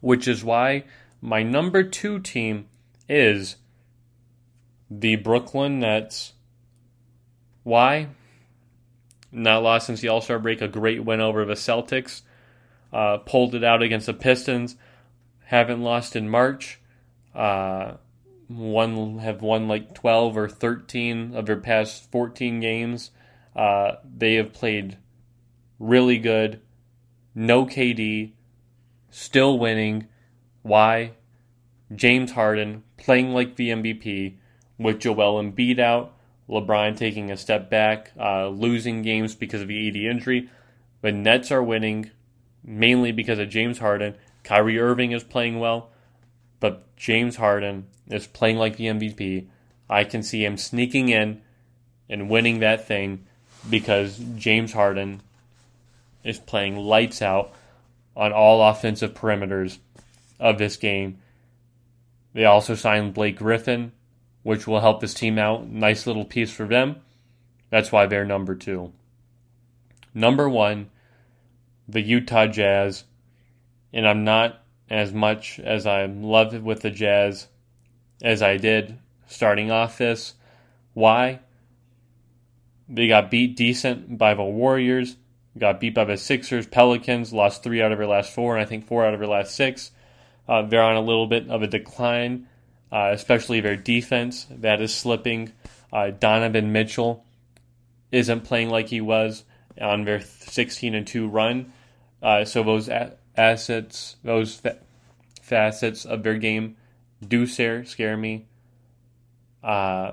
[0.00, 0.84] Which is why
[1.20, 2.66] my number two team
[3.08, 3.56] is
[4.90, 6.32] the Brooklyn Nets.
[7.62, 8.08] Why?
[9.30, 10.62] Not lost since the All Star break.
[10.62, 12.22] A great win over the Celtics.
[12.92, 14.76] Uh, pulled it out against the Pistons.
[15.44, 16.80] Haven't lost in March.
[17.34, 17.94] Uh,
[18.48, 23.10] one have won like 12 or 13 of their past 14 games.
[23.54, 24.96] Uh, they have played
[25.78, 26.60] really good.
[27.34, 28.32] No KD,
[29.10, 30.08] still winning.
[30.62, 31.12] Why?
[31.94, 34.36] James Harden playing like the MVP
[34.78, 36.14] with Joel Embiid out,
[36.48, 40.50] LeBron taking a step back, uh, losing games because of the AD injury.
[41.00, 42.10] The Nets are winning
[42.64, 44.14] mainly because of James Harden.
[44.44, 45.90] Kyrie Irving is playing well,
[46.60, 49.48] but James Harden is playing like the MVP.
[49.88, 51.40] I can see him sneaking in
[52.08, 53.26] and winning that thing
[53.68, 55.22] because James Harden
[56.24, 57.52] is playing lights out
[58.16, 59.78] on all offensive perimeters
[60.40, 61.18] of this game.
[62.34, 63.92] They also signed Blake Griffin,
[64.42, 65.68] which will help this team out.
[65.68, 66.96] Nice little piece for them.
[67.70, 68.92] That's why they're number two.
[70.14, 70.90] Number one,
[71.86, 73.04] the Utah Jazz.
[73.92, 77.48] And I'm not as much as I love it with the Jazz
[78.22, 80.34] as I did starting off this.
[80.94, 81.40] Why?
[82.88, 85.16] They got beat decent by the Warriors,
[85.58, 88.68] got beat by the Sixers, Pelicans, lost three out of their last four, and I
[88.68, 89.90] think four out of their last six.
[90.48, 92.48] Uh, they're on a little bit of a decline,
[92.90, 95.52] uh, especially their defense that is slipping.
[95.92, 97.24] Uh, Donovan Mitchell
[98.10, 99.44] isn't playing like he was
[99.80, 101.72] on their 16 and 2 run.
[102.22, 104.78] Uh, so those a- assets, those fa-
[105.42, 106.76] facets of their game
[107.26, 108.46] do scare, scare me.
[109.62, 110.12] Uh,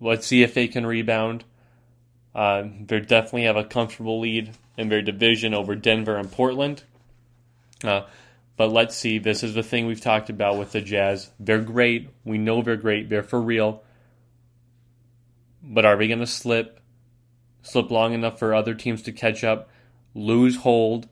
[0.00, 1.44] let's see if they can rebound.
[2.36, 6.82] Uh, they definitely have a comfortable lead in their division over Denver and Portland.
[7.82, 8.02] Uh,
[8.58, 9.18] but let's see.
[9.18, 11.30] This is the thing we've talked about with the Jazz.
[11.40, 12.10] They're great.
[12.24, 13.08] We know they're great.
[13.08, 13.82] They're for real.
[15.62, 16.78] But are we going to slip?
[17.62, 19.70] Slip long enough for other teams to catch up?
[20.14, 21.08] Lose hold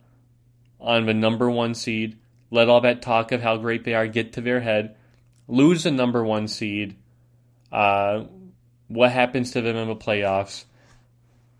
[0.78, 2.18] on the number one seed?
[2.50, 4.94] Let all that talk of how great they are get to their head?
[5.48, 6.96] Lose the number one seed?
[7.72, 8.24] Uh,
[8.88, 10.66] what happens to them in the playoffs?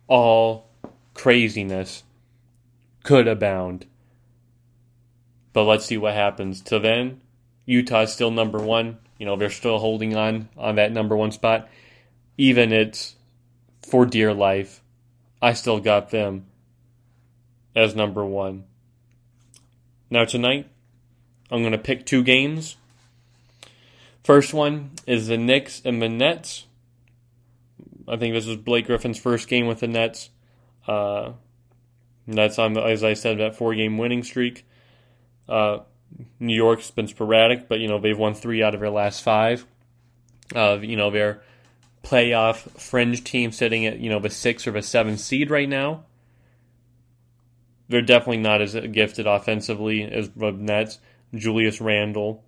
[0.06, 0.68] All
[1.14, 2.02] craziness
[3.02, 3.86] could abound.
[5.52, 6.60] But let's see what happens.
[6.60, 7.20] Till then,
[7.66, 8.98] Utah's still number one.
[9.18, 11.68] You know, they're still holding on on that number one spot.
[12.36, 13.14] Even it's
[13.82, 14.82] for dear life.
[15.40, 16.46] I still got them
[17.76, 18.64] as number one.
[20.10, 20.68] Now, tonight,
[21.50, 22.76] I'm going to pick two games.
[24.22, 26.66] First one is the Knicks and the Nets.
[28.08, 30.30] I think this is Blake Griffin's first game with the Nets.
[30.86, 31.32] Uh,
[32.26, 34.66] Nets on, as I said, that four game winning streak.
[35.48, 35.80] Uh,
[36.38, 39.66] New York's been sporadic, but you know they've won three out of their last five.
[40.54, 41.42] Uh, you know their
[42.02, 46.04] playoff fringe team sitting at you know the six or the seven seed right now.
[47.88, 50.98] They're definitely not as gifted offensively as the Nets.
[51.34, 52.44] Julius Randle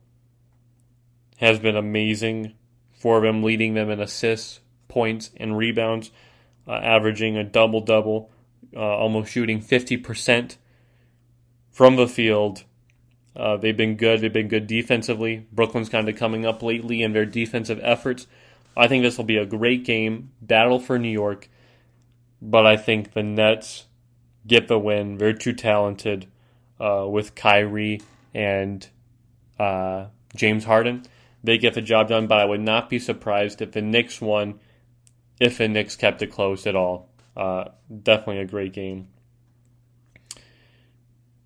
[1.38, 2.54] has been amazing
[2.98, 6.10] for them, leading them in assists, points, and rebounds,
[6.66, 8.30] uh, averaging a double double,
[8.74, 10.56] uh, almost shooting 50%
[11.70, 12.64] from the field
[13.36, 14.20] uh, they've been good.
[14.20, 15.46] They've been good defensively.
[15.52, 18.26] Brooklyn's kind of coming up lately in their defensive efforts.
[18.76, 21.48] I think this will be a great game, battle for New York,
[22.40, 23.86] but I think the Nets
[24.46, 25.18] get the win.
[25.18, 26.26] They're too talented
[26.80, 28.00] uh, with Kyrie
[28.34, 28.86] and
[29.58, 31.04] uh, James Harden.
[31.44, 34.60] They get the job done, but I would not be surprised if the Knicks won,
[35.40, 37.08] if the Knicks kept it close at all.
[37.36, 37.66] Uh,
[38.02, 39.08] definitely a great game.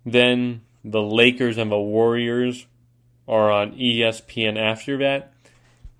[0.05, 2.65] Then the Lakers and the Warriors
[3.27, 5.33] are on ESPN after that.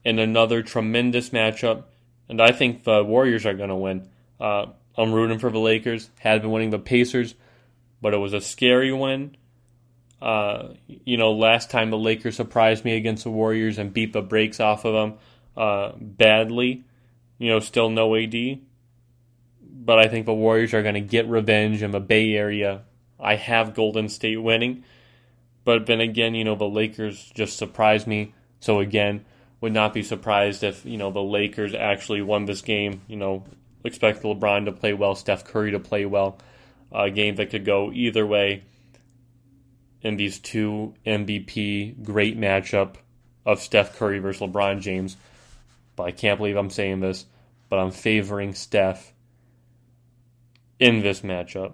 [0.03, 1.83] And another tremendous matchup.
[2.27, 4.07] And I think the Warriors are going to win.
[4.39, 6.09] Uh, I'm rooting for the Lakers.
[6.19, 7.35] Had been winning the Pacers,
[8.01, 9.35] but it was a scary win.
[10.21, 14.21] Uh, you know, last time the Lakers surprised me against the Warriors and beat the
[14.21, 15.19] brakes off of them
[15.57, 16.83] uh, badly.
[17.41, 18.59] You know, still no AD.
[19.61, 22.83] But I think the Warriors are going to get revenge in the Bay Area
[23.21, 24.83] I have Golden State winning.
[25.63, 28.33] But then again, you know, the Lakers just surprised me.
[28.59, 29.23] So again,
[29.61, 33.43] would not be surprised if, you know, the Lakers actually won this game, you know,
[33.83, 36.39] expect LeBron to play well, Steph Curry to play well.
[36.91, 38.63] A game that could go either way
[40.01, 42.95] in these two MVP great matchup
[43.45, 45.15] of Steph Curry versus LeBron James.
[45.95, 47.25] But I can't believe I'm saying this,
[47.71, 49.13] but I'm favoring Steph
[50.77, 51.71] in this matchup.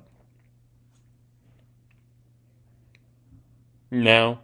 [3.89, 4.41] Now,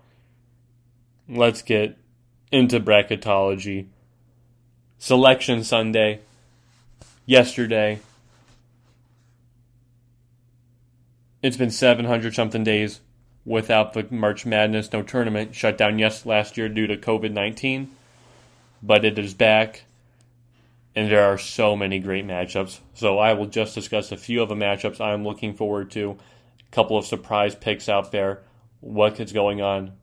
[1.30, 1.96] let's get
[2.52, 3.86] into bracketology.
[4.98, 6.22] Selection Sunday,
[7.28, 8.00] yesterday.
[11.44, 13.00] It's been 700 something days
[13.46, 15.54] without the March Madness, no tournament.
[15.54, 17.92] Shut down yes last year due to COVID 19,
[18.82, 19.84] but it is back,
[20.96, 22.80] and there are so many great matchups.
[22.94, 26.72] So I will just discuss a few of the matchups I'm looking forward to, a
[26.72, 28.44] couple of surprise picks out there,
[28.80, 29.94] what is going on,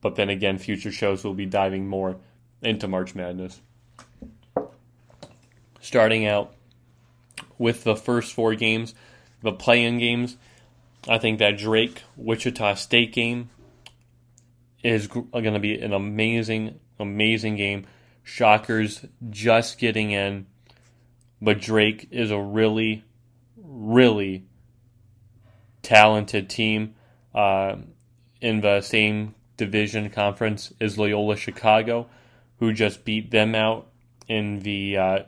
[0.00, 2.16] but then again, future shows will be diving more
[2.62, 3.60] into March Madness.
[5.80, 6.54] Starting out
[7.58, 8.94] with the first four games,
[9.42, 10.36] the play in games,
[11.08, 13.50] I think that Drake Wichita State game
[14.82, 17.86] is going to be an amazing, amazing game.
[18.26, 20.46] Shockers just getting in,
[21.40, 23.04] but Drake is a really,
[23.56, 24.42] really
[25.80, 26.96] talented team.
[27.32, 27.76] Uh,
[28.40, 32.08] in the same division conference is Loyola Chicago,
[32.58, 33.86] who just beat them out
[34.26, 35.18] in the uh,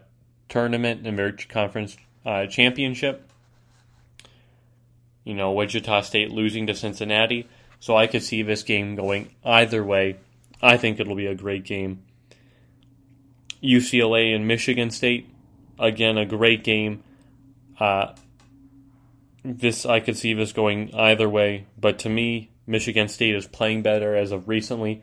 [0.48, 3.30] tournament in their conference uh, championship.
[5.22, 7.48] You know, Wichita State losing to Cincinnati.
[7.78, 10.16] So I could see this game going either way.
[10.60, 12.02] I think it'll be a great game.
[13.62, 15.28] UCLA and Michigan State,
[15.78, 17.02] again, a great game.
[17.78, 18.14] Uh,
[19.44, 23.82] this I could see this going either way, but to me, Michigan State is playing
[23.82, 25.02] better as of recently.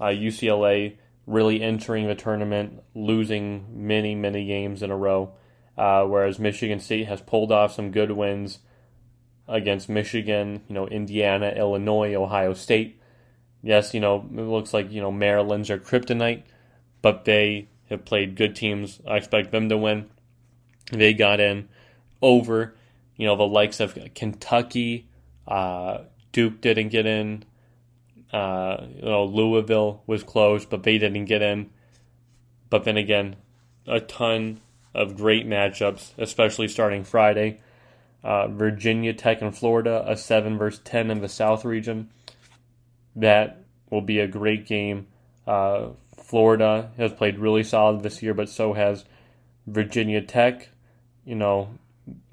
[0.00, 5.32] Uh, UCLA really entering the tournament, losing many, many games in a row,
[5.78, 8.58] uh, whereas Michigan State has pulled off some good wins
[9.46, 13.00] against Michigan, you know, Indiana, Illinois, Ohio State.
[13.62, 16.42] Yes, you know, it looks like, you know, Maryland's are kryptonite,
[17.00, 19.00] but they have played good teams.
[19.06, 20.10] I expect them to win.
[20.92, 21.68] They got in
[22.20, 22.74] over,
[23.16, 25.08] you know, the likes of Kentucky,
[25.46, 25.98] uh,
[26.32, 27.44] Duke didn't get in.
[28.32, 31.70] Uh, you know, Louisville was close, but they didn't get in.
[32.68, 33.36] But then again,
[33.86, 34.60] a ton
[34.94, 37.60] of great matchups, especially starting Friday.
[38.24, 42.08] Uh, Virginia Tech and Florida, a 7 versus 10 in the South region.
[43.14, 45.06] That will be a great game.
[45.46, 45.90] Uh,
[46.24, 49.04] Florida has played really solid this year, but so has
[49.66, 50.70] Virginia Tech.
[51.24, 51.68] You know,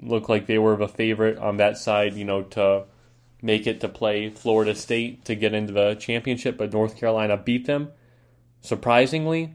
[0.00, 2.84] look like they were the favorite on that side, you know, to
[3.42, 7.66] make it to play Florida State to get into the championship, but North Carolina beat
[7.66, 7.90] them,
[8.62, 9.54] surprisingly.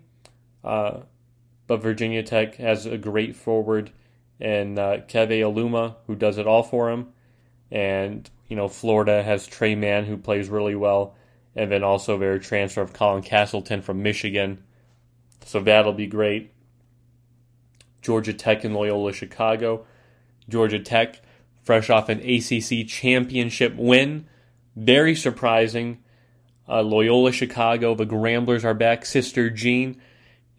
[0.63, 0.99] Uh,
[1.65, 3.91] but Virginia Tech has a great forward
[4.39, 7.07] in uh, Keve Aluma, who does it all for him.
[7.71, 11.15] And, you know, Florida has Tre Mann, who plays really well.
[11.57, 14.63] And then also their transfer of Colin Castleton from Michigan.
[15.45, 16.53] So that'll be great.
[18.01, 19.85] Georgia Tech and Loyola Chicago.
[20.47, 21.19] Georgia Tech
[21.63, 24.27] fresh off an ACC championship win.
[24.75, 26.03] Very surprising.
[26.69, 29.05] Uh, Loyola Chicago, the Ramblers are back.
[29.05, 29.99] Sister Jean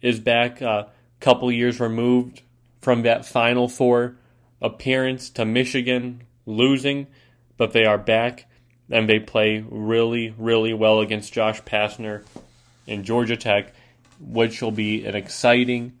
[0.01, 2.41] is back, a uh, couple years removed
[2.81, 4.17] from that Final Four
[4.61, 7.07] appearance to Michigan losing,
[7.57, 8.48] but they are back
[8.89, 12.23] and they play really, really well against Josh Pastner
[12.87, 13.73] in Georgia Tech,
[14.19, 15.93] which will be an exciting,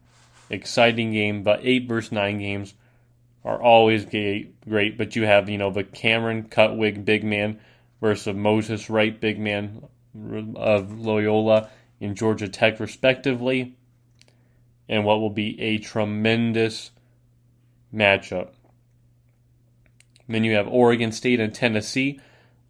[0.49, 1.43] exciting game.
[1.43, 2.73] But eight versus nine games
[3.45, 7.59] are always great, but you have, you know, the Cameron Krutwig big man
[8.01, 9.83] versus Moses Wright big man
[10.55, 11.69] of Loyola
[12.01, 13.75] and Georgia Tech, respectively,
[14.87, 16.91] and what will be a tremendous
[17.93, 18.49] matchup.
[20.27, 22.19] Then you have Oregon State and Tennessee.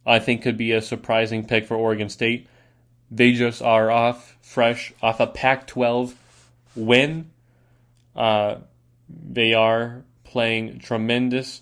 [0.09, 2.47] I think could be a surprising pick for Oregon State.
[3.11, 6.15] They just are off fresh off a Pac-12
[6.75, 7.29] win.
[8.15, 8.55] Uh,
[9.07, 11.61] they are playing tremendous.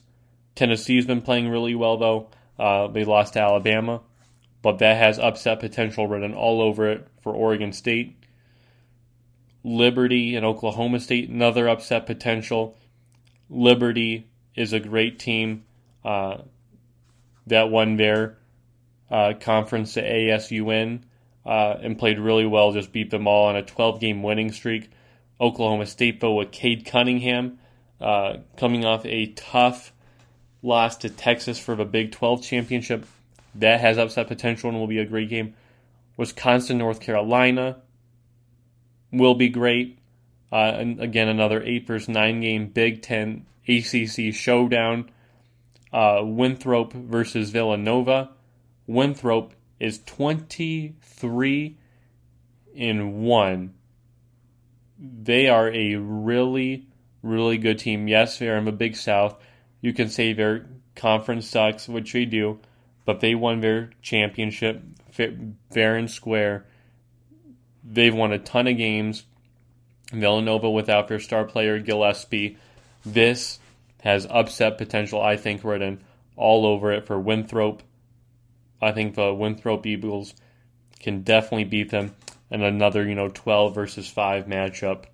[0.56, 2.30] Tennessee's been playing really well, though.
[2.58, 4.02] Uh, they lost to Alabama,
[4.62, 8.16] but that has upset potential written all over it for Oregon State.
[9.64, 12.78] Liberty and Oklahoma State, another upset potential.
[13.50, 15.66] Liberty is a great team
[16.06, 16.38] uh,
[17.46, 18.37] that won their
[19.10, 21.02] uh, conference to ASUN
[21.46, 24.90] uh, and played really well, just beat them all on a 12 game winning streak.
[25.40, 27.60] Oklahoma State, though, with Cade Cunningham
[28.02, 29.94] uh, coming off a tough
[30.62, 33.06] loss to Texas for the Big 12 championship.
[33.56, 35.56] That has upset potential and will be a great game.
[36.16, 37.78] Wisconsin, North Carolina
[39.12, 40.00] will be great.
[40.52, 45.10] Uh, and again, another 8 versus 9 game Big Ten ACC showdown.
[45.92, 48.30] Uh, Winthrop versus Villanova.
[48.88, 51.78] Winthrop is 23
[52.74, 53.74] in 1.
[55.00, 56.88] They are a really,
[57.22, 58.08] really good team.
[58.08, 59.40] Yes, they're in the Big South.
[59.82, 60.66] You can say their
[60.96, 62.60] conference sucks, which they do,
[63.06, 64.82] but they won their championship
[65.12, 66.66] fair and square.
[67.84, 69.24] They've won a ton of games.
[70.12, 72.58] Villanova without their star player Gillespie.
[73.06, 73.60] This
[74.02, 76.02] has upset potential, I think, written
[76.36, 77.84] all over it for Winthrop.
[78.82, 80.34] I think the Winthrop Eagles
[81.00, 82.16] can definitely beat them
[82.50, 85.06] in another, you know, 12 versus 5 matchup.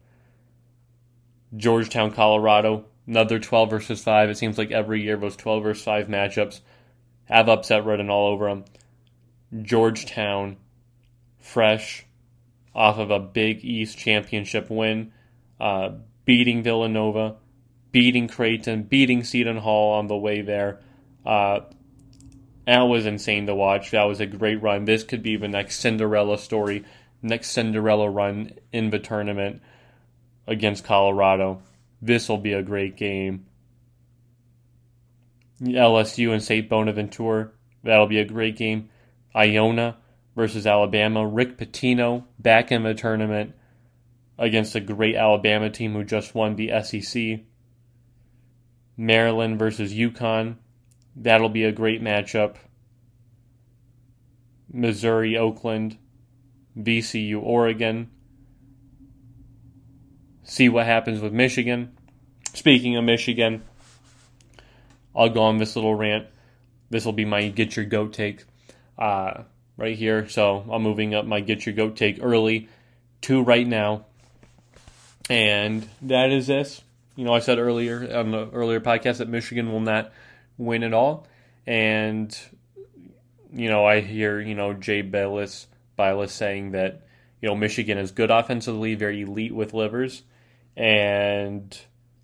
[1.55, 4.29] Georgetown, Colorado, another 12 versus 5.
[4.29, 6.61] It seems like every year those 12 versus 5 matchups
[7.25, 8.65] have upset written all over them.
[9.61, 10.57] Georgetown,
[11.39, 12.05] fresh
[12.73, 15.11] off of a Big East championship win,
[15.59, 15.91] uh,
[16.25, 17.35] beating Villanova,
[17.91, 20.79] beating Creighton, beating Seton Hall on the way there.
[21.25, 21.61] Uh,
[22.65, 23.91] that was insane to watch.
[23.91, 24.85] That was a great run.
[24.85, 26.85] This could be the next Cinderella story,
[27.21, 29.61] next Cinderella run in the tournament
[30.47, 31.61] against Colorado.
[32.01, 33.45] This will be a great game.
[35.61, 36.67] LSU and St.
[36.67, 37.53] Bonaventure,
[37.83, 38.89] that'll be a great game.
[39.35, 39.97] Iona
[40.35, 41.25] versus Alabama.
[41.25, 43.55] Rick Pitino back in the tournament
[44.37, 47.39] against a great Alabama team who just won the SEC.
[48.97, 50.55] Maryland versus UConn.
[51.15, 52.55] That'll be a great matchup.
[54.71, 55.97] Missouri, Oakland,
[56.77, 58.09] VCU, Oregon.
[60.43, 61.95] See what happens with Michigan.
[62.53, 63.63] Speaking of Michigan,
[65.15, 66.27] I'll go on this little rant.
[66.89, 68.43] This will be my get your goat take
[68.97, 69.43] uh,
[69.77, 70.27] right here.
[70.27, 72.67] So I'm moving up my get your goat take early
[73.21, 74.05] to right now.
[75.29, 76.81] And that is this.
[77.15, 80.11] You know, I said earlier on the earlier podcast that Michigan will not
[80.57, 81.27] win it all.
[81.65, 82.37] And,
[83.53, 87.01] you know, I hear, you know, Jay Bilas, Bilas saying that,
[87.41, 90.23] you know, Michigan is good offensively, very elite with Livers.
[90.75, 91.77] And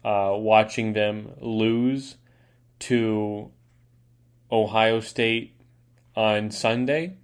[0.04, 2.16] uh, watching them lose
[2.80, 3.52] to
[4.52, 5.56] Ohio State
[6.16, 7.18] on Sunday,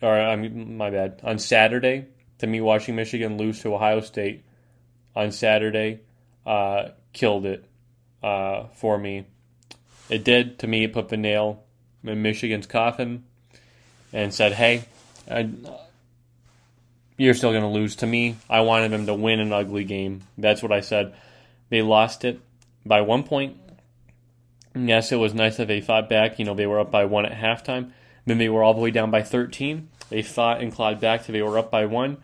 [0.00, 2.06] or I mean, my bad, on Saturday,
[2.38, 4.44] to me watching Michigan lose to Ohio State
[5.14, 6.00] on Saturday
[6.46, 7.64] uh, killed it
[8.22, 9.26] uh, for me.
[10.10, 10.84] It did to me.
[10.84, 11.62] It put the nail
[12.04, 13.24] in Michigan's coffin
[14.12, 14.84] and said, "Hey,
[15.30, 15.48] I,
[17.16, 18.36] you're still going to lose to me.
[18.48, 20.22] I wanted them to win an ugly game.
[20.38, 21.14] That's what I said.
[21.68, 22.40] They lost it
[22.84, 23.56] by one point.
[24.74, 26.38] Yes, it was nice that they fought back.
[26.38, 27.92] You know, they were up by one at halftime.
[28.24, 29.88] Then they were all the way down by 13.
[30.08, 32.18] They fought and clawed back till they were up by one.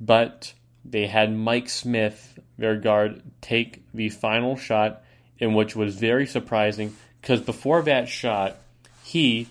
[0.00, 0.54] But
[0.84, 5.02] they had Mike Smith, their guard, take the final shot,
[5.38, 8.56] in which was very surprising because before that shot,
[9.02, 9.48] he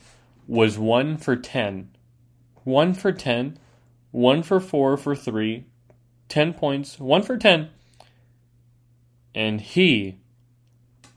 [0.47, 1.89] was one for 10.
[2.63, 3.57] One for 10,
[4.11, 5.65] one for four for three,
[6.27, 7.69] 10 points, one for 10.
[9.33, 10.17] And he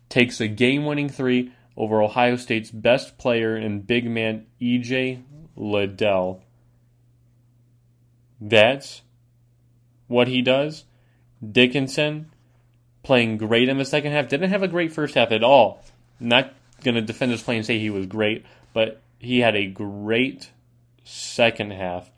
[0.09, 5.23] takes a game winning three over Ohio State's best player and big man, EJ
[5.57, 6.43] Liddell.
[8.41, 9.03] That's
[10.07, 10.85] what he does.
[11.51, 12.31] Dickinson
[13.03, 14.29] playing great in the second half.
[14.29, 15.85] Didn't have a great first half at all.
[16.21, 16.53] Not
[16.83, 20.51] going to defend his play and say he was great, but he had a great
[21.05, 22.11] second half.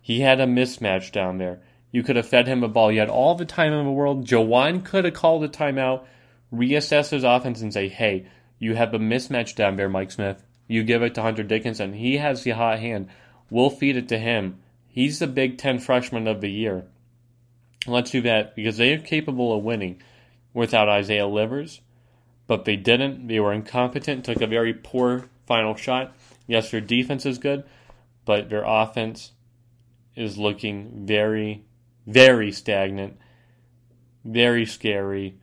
[0.00, 1.60] He had a mismatch down there.
[1.92, 2.92] You could have fed him a ball.
[2.92, 4.26] You had all the time in the world.
[4.26, 6.04] Juwan could have called a timeout,
[6.52, 8.26] reassess his offense, and say, hey,
[8.58, 10.44] you have a mismatch down there, Mike Smith.
[10.68, 11.94] You give it to Hunter Dickinson.
[11.94, 13.08] He has the hot hand.
[13.50, 14.60] We'll feed it to him.
[14.88, 16.84] He's the Big Ten freshman of the year.
[17.86, 20.02] Let's do that because they are capable of winning
[20.52, 21.80] without Isaiah Livers,
[22.50, 23.28] but they didn't.
[23.28, 26.16] They were incompetent, took a very poor final shot.
[26.48, 27.62] Yes, their defense is good,
[28.24, 29.30] but their offense
[30.16, 31.62] is looking very,
[32.08, 33.16] very stagnant,
[34.24, 35.36] very scary,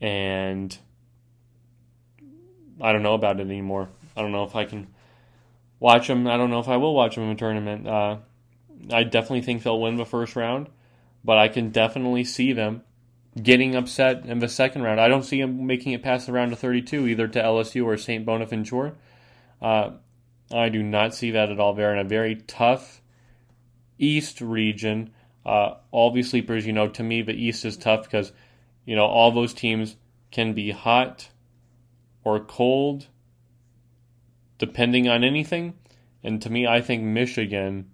[0.00, 0.78] and
[2.80, 3.90] I don't know about it anymore.
[4.16, 4.86] I don't know if I can
[5.80, 6.26] watch them.
[6.26, 7.86] I don't know if I will watch them in a tournament.
[7.86, 8.16] Uh,
[8.90, 10.70] I definitely think they'll win the first round,
[11.22, 12.84] but I can definitely see them
[13.42, 15.00] getting upset in the second round.
[15.00, 17.96] I don't see him making it past the round of 32, either to LSU or
[17.96, 18.24] St.
[18.24, 18.94] Bonaventure.
[19.60, 19.90] Uh,
[20.52, 21.74] I do not see that at all.
[21.74, 23.00] They're in a very tough
[23.98, 25.10] East region.
[25.44, 28.32] Uh, all these sleepers, you know, to me, the East is tough because,
[28.84, 29.96] you know, all those teams
[30.30, 31.28] can be hot
[32.24, 33.06] or cold,
[34.58, 35.74] depending on anything.
[36.22, 37.90] And to me, I think Michigan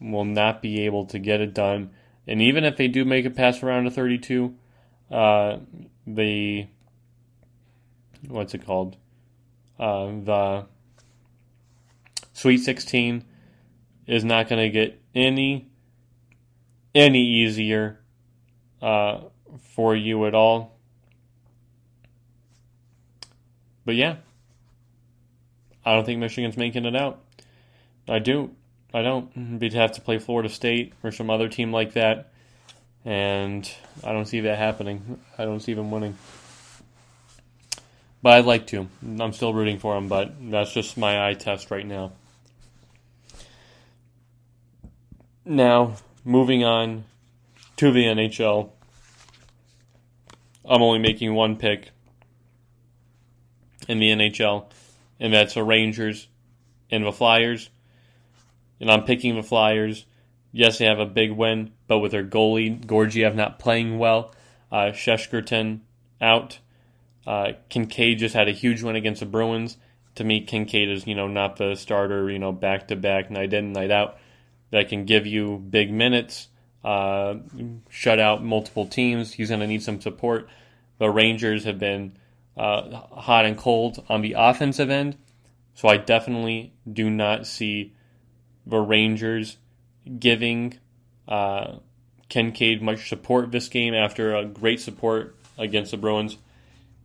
[0.00, 1.90] will not be able to get it done
[2.26, 4.54] And even if they do make it past the round of 32,
[5.10, 5.58] uh,
[6.06, 6.66] the
[8.26, 8.96] what's it called?
[9.78, 10.66] Uh, the
[12.32, 13.24] Sweet 16
[14.06, 15.68] is not going to get any
[16.94, 18.00] any easier
[18.80, 19.20] uh,
[19.60, 20.76] for you at all.
[23.84, 24.16] But yeah,
[25.84, 27.22] I don't think Michigan's making it out.
[28.08, 28.50] I do.
[28.94, 29.58] I don't.
[29.60, 32.32] We'd have to play Florida State or some other team like that,
[33.04, 33.70] and
[34.02, 35.20] I don't see that happening.
[35.36, 36.16] I don't see them winning.
[38.22, 38.88] But I'd like to.
[39.20, 42.12] I'm still rooting for them, but that's just my eye test right now.
[45.44, 47.04] Now, moving on
[47.76, 48.70] to the NHL.
[50.68, 51.90] I'm only making one pick
[53.86, 54.64] in the NHL,
[55.20, 56.26] and that's the Rangers
[56.90, 57.70] and the Flyers.
[58.80, 60.06] And I'm picking the Flyers.
[60.52, 64.34] Yes, they have a big win, but with their goalie, Georgiev not playing well,
[64.70, 65.80] uh, Shesterkin
[66.20, 66.58] out.
[67.26, 69.76] Uh, Kinkaid just had a huge win against the Bruins.
[70.14, 73.52] To me, Kinkaid is, you know, not the starter, you know, back to back, night
[73.52, 74.18] in, night out
[74.70, 76.48] that can give you big minutes,
[76.84, 77.34] uh,
[77.88, 79.32] shut out multiple teams.
[79.32, 80.48] He's going to need some support.
[80.98, 82.16] The Rangers have been
[82.56, 85.16] uh, hot and cold on the offensive end,
[85.74, 87.94] so I definitely do not see
[88.66, 89.56] the Rangers
[90.18, 90.78] giving
[91.28, 91.76] uh,
[92.28, 96.36] Kinkaid much support this game after a great support against the Bruins,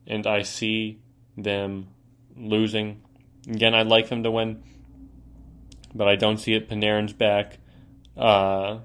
[0.08, 1.00] and I see
[1.38, 1.88] them
[2.36, 3.02] losing.
[3.48, 4.64] Again, I'd like them to win
[5.94, 6.70] but I don't see it.
[6.70, 7.58] Panarin's back.
[8.18, 8.80] Uh,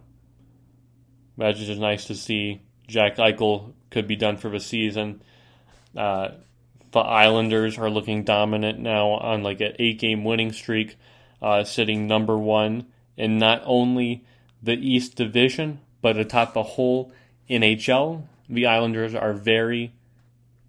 [1.36, 2.62] that's just nice to see.
[2.86, 5.22] Jack Eichel could be done for the season.
[5.96, 6.28] Uh,
[6.92, 10.96] the Islanders are looking dominant now on like an eight game winning streak,
[11.40, 14.24] uh, sitting number one in not only
[14.62, 17.12] the East Division, but atop the whole
[17.48, 18.24] NHL.
[18.48, 19.92] The Islanders are very,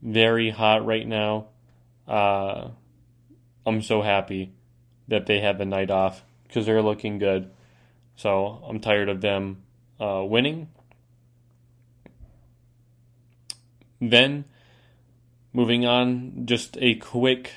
[0.01, 1.47] very hot right now.
[2.07, 2.69] Uh,
[3.65, 4.53] I'm so happy
[5.07, 7.51] that they have a night off because they're looking good.
[8.15, 9.63] So I'm tired of them
[9.99, 10.69] uh, winning.
[13.99, 14.45] Then,
[15.53, 17.51] moving on, just a quick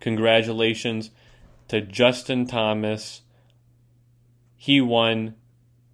[0.00, 1.10] congratulations
[1.68, 3.22] to Justin Thomas.
[4.56, 5.34] He won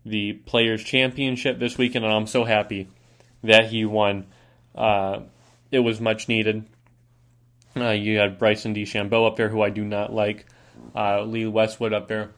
[0.05, 2.89] the Players' Championship this weekend, and I'm so happy
[3.43, 4.27] that he won.
[4.75, 5.21] Uh,
[5.71, 6.65] it was much needed.
[7.77, 10.47] Uh, you had Bryson DeChambeau up there, who I do not like
[10.95, 12.31] uh, Lee Westwood up there.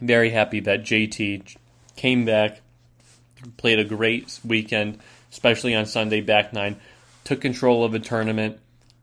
[0.00, 1.56] Very happy that JT
[1.96, 2.60] came back,
[3.56, 4.98] played a great weekend,
[5.30, 6.76] especially on Sunday back nine,
[7.22, 8.58] took control of the tournament,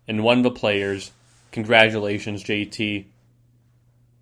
[0.08, 1.12] and won the players.
[1.52, 3.06] Congratulations, JT.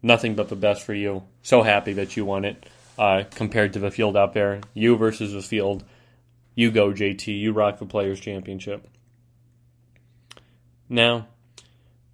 [0.02, 1.24] Nothing but the best for you.
[1.42, 2.66] So happy that you won it
[2.98, 4.62] uh, compared to the field out there.
[4.74, 5.84] You versus the field.
[6.56, 7.28] You go, JT.
[7.28, 8.88] You rock the Players' Championship.
[10.90, 11.28] Now,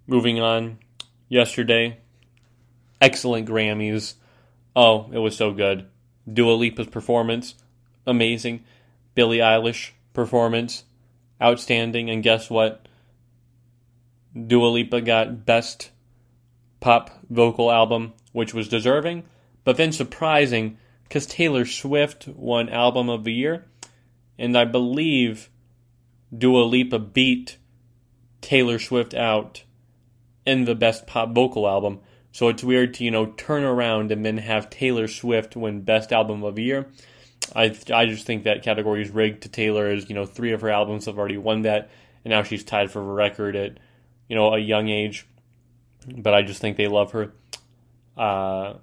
[0.06, 0.78] moving on
[1.28, 1.98] yesterday.
[3.00, 4.14] Excellent Grammys.
[4.74, 5.86] Oh, it was so good.
[6.30, 7.54] Dua Lipa's performance,
[8.06, 8.64] amazing.
[9.14, 10.84] Billie Eilish performance,
[11.40, 12.10] outstanding.
[12.10, 12.86] And guess what?
[14.36, 15.90] Dua Lipa got Best
[16.80, 19.24] Pop Vocal Album, which was deserving,
[19.64, 23.66] but then surprising because Taylor Swift won Album of the Year,
[24.38, 25.48] and I believe
[26.36, 27.56] Dua Lipa beat
[28.40, 29.64] Taylor Swift out
[30.44, 32.00] in the best pop vocal album.
[32.32, 36.12] So it's weird to, you know, turn around and then have Taylor Swift win Best
[36.12, 36.86] Album of the Year.
[37.54, 40.60] I, I just think that category is rigged to Taylor as, you know, three of
[40.60, 41.90] her albums have already won that,
[42.24, 43.78] and now she's tied for a record at,
[44.28, 45.26] you know, a young age.
[46.16, 47.32] But I just think they love her.
[48.16, 48.74] Uh,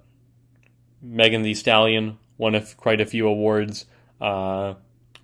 [1.02, 3.86] Megan Thee Stallion won quite a few awards,
[4.20, 4.74] uh,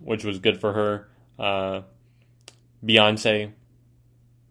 [0.00, 1.08] which was good for her.
[1.38, 1.82] Uh,
[2.84, 3.52] Beyonce.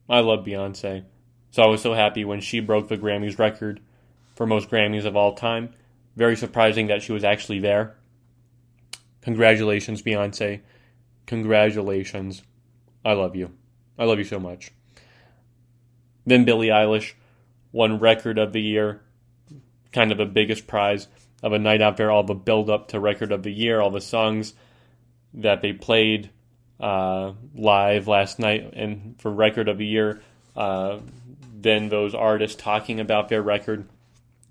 [0.08, 1.04] I love Beyonce.
[1.52, 3.80] So I was so happy when she broke the Grammys record
[4.36, 5.74] for most Grammys of all time.
[6.16, 7.96] Very surprising that she was actually there.
[9.22, 10.62] Congratulations, Beyonce.
[11.26, 12.44] Congratulations.
[13.04, 13.52] I love you.
[13.98, 14.72] I love you so much.
[16.30, 17.14] Then Billie Eilish
[17.72, 19.02] won Record of the Year,
[19.92, 21.08] kind of the biggest prize
[21.42, 23.92] of a night out there, all the build up to Record of the Year, all
[23.92, 24.54] the songs
[25.34, 26.30] that they played
[26.80, 30.22] uh, live last night, and for Record of the Year,
[30.56, 31.00] uh,
[31.62, 33.88] than those artists talking about their record.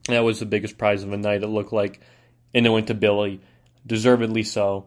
[0.06, 2.00] That was the biggest prize of the night, it looked like.
[2.54, 3.40] And it went to Billie,
[3.86, 4.86] deservedly so.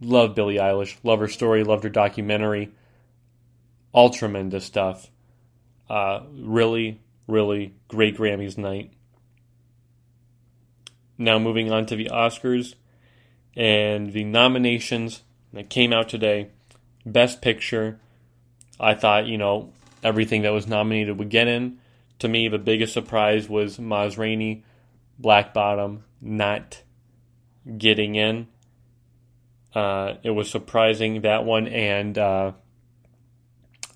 [0.00, 2.72] Love Billie Eilish, love her story, loved her documentary.
[3.92, 5.08] All tremendous stuff.
[5.88, 8.92] Uh, really, really great Grammys night.
[11.18, 12.74] now moving on to the Oscars
[13.56, 15.22] and the nominations
[15.52, 16.50] that came out today.
[17.06, 18.00] Best Picture.
[18.80, 19.72] I thought, you know,
[20.02, 21.78] everything that was nominated would get in.
[22.20, 24.64] To me, the biggest surprise was Maz Rainey,
[25.18, 26.82] Black Bottom, not
[27.78, 28.48] getting in.
[29.74, 32.52] Uh, it was surprising that one and uh,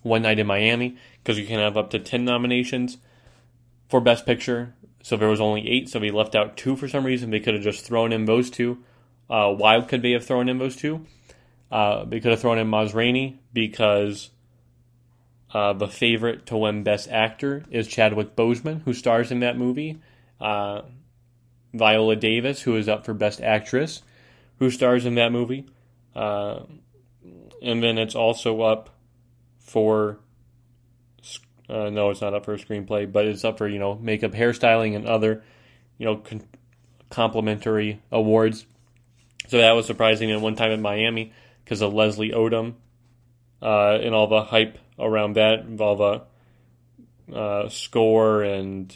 [0.02, 0.96] One Night in Miami
[1.28, 2.96] because you can have up to 10 nominations
[3.90, 4.74] for Best Picture.
[5.02, 7.28] So there was only eight, so we left out two for some reason.
[7.28, 8.82] They could have just thrown in those two.
[9.28, 11.04] Uh, why could they have thrown in those two?
[11.70, 14.30] Uh, they could have thrown in Maz Rainey because
[15.52, 19.98] uh, the favorite to win Best Actor is Chadwick Boseman, who stars in that movie.
[20.40, 20.80] Uh,
[21.74, 24.00] Viola Davis, who is up for Best Actress,
[24.60, 25.66] who stars in that movie.
[26.16, 26.60] Uh,
[27.60, 28.88] and then it's also up
[29.58, 30.20] for
[31.68, 34.32] uh, no, it's not up for a screenplay, but it's up for you know makeup,
[34.32, 35.42] hairstyling, and other
[35.98, 36.46] you know con-
[37.10, 38.66] complimentary awards.
[39.48, 40.30] So that was surprising.
[40.30, 41.32] And one time in Miami,
[41.64, 42.74] because of Leslie Odom
[43.62, 48.94] uh, and all the hype around that, all the uh, score and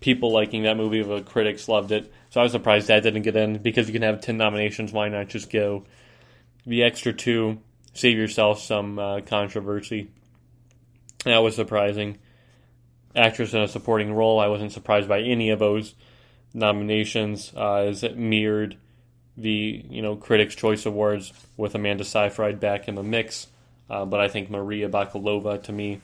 [0.00, 1.02] people liking that movie.
[1.02, 2.12] The critics loved it.
[2.30, 4.92] So I was surprised that didn't get in because you can have 10 nominations.
[4.92, 5.84] Why not just go
[6.66, 7.60] the extra two?
[7.94, 10.10] Save yourself some uh, controversy.
[11.24, 12.18] That was surprising.
[13.14, 15.94] Actress in a supporting role, I wasn't surprised by any of those
[16.54, 18.76] nominations uh, as it mirrored
[19.36, 23.46] the you know Critics' Choice Awards with Amanda Seyfried back in the mix.
[23.88, 26.00] Uh, but I think Maria Bakalova to me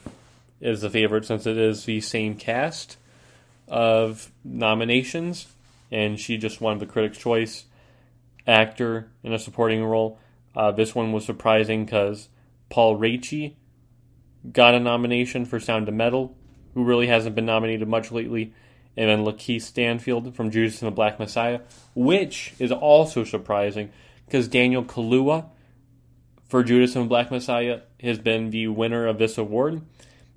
[0.61, 2.97] is the favorite since it is the same cast
[3.67, 5.47] of nominations,
[5.91, 7.65] and she just won the Critics' Choice
[8.47, 10.19] actor in a supporting role.
[10.55, 12.29] Uh, this one was surprising because
[12.71, 13.55] Paul Raci
[14.53, 16.37] got a nomination for Sound of Metal,
[16.75, 18.53] who really hasn't been nominated much lately,
[18.97, 21.61] and then Lakeith Stanfield from Judas and the Black Messiah,
[21.95, 23.91] which is also surprising
[24.27, 25.47] because Daniel Kaluuya
[26.49, 29.83] for Judas and the Black Messiah has been the winner of this award,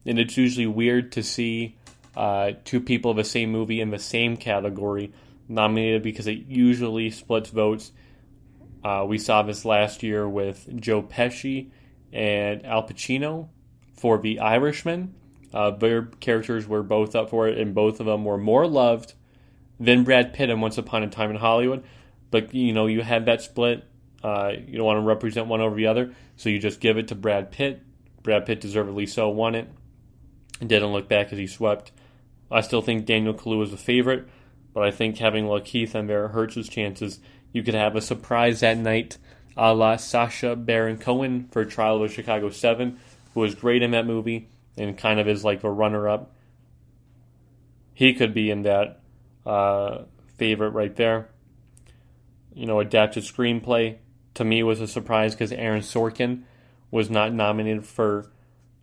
[0.05, 1.75] and it's usually weird to see
[2.15, 5.13] uh, two people of the same movie in the same category
[5.47, 7.91] nominated because it usually splits votes.
[8.83, 11.69] Uh, we saw this last year with Joe Pesci
[12.11, 13.49] and Al Pacino
[14.01, 15.13] for The Irishman.
[15.53, 19.13] Uh, their characters were both up for it, and both of them were more loved
[19.79, 21.83] than Brad Pitt in Once Upon a Time in Hollywood.
[22.31, 23.83] But you know, you had that split.
[24.23, 27.09] Uh, you don't want to represent one over the other, so you just give it
[27.09, 27.83] to Brad Pitt.
[28.23, 29.69] Brad Pitt deservedly so won it.
[30.59, 31.91] And didn't look back as he swept.
[32.49, 34.27] I still think Daniel Kaluuya is a favorite,
[34.73, 37.19] but I think having Lakeith in there hurts his chances.
[37.53, 39.17] You could have a surprise that night,
[39.55, 42.97] a la Sacha Baron Cohen for Trial of Chicago 7,
[43.33, 46.33] who was great in that movie and kind of is like a runner up.
[47.93, 49.01] He could be in that
[49.45, 50.03] uh,
[50.37, 51.29] favorite right there.
[52.53, 53.97] You know, adapted screenplay
[54.33, 56.43] to me was a surprise because Aaron Sorkin
[56.89, 58.31] was not nominated for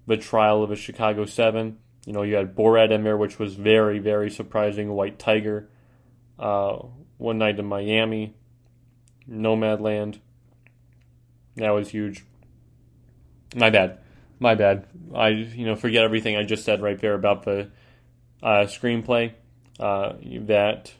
[0.06, 1.78] the trial of a Chicago 7.
[2.06, 4.90] You know, you had Borat in there, which was very, very surprising.
[4.90, 5.68] White Tiger,
[6.38, 6.78] uh,
[7.18, 8.34] One Night in Miami,
[9.30, 10.20] Nomadland.
[11.56, 12.24] That was huge.
[13.54, 13.98] My bad.
[14.40, 14.86] My bad.
[15.14, 17.70] I you know forget everything I just said right there about the
[18.42, 19.32] uh, screenplay.
[19.78, 20.92] Uh, that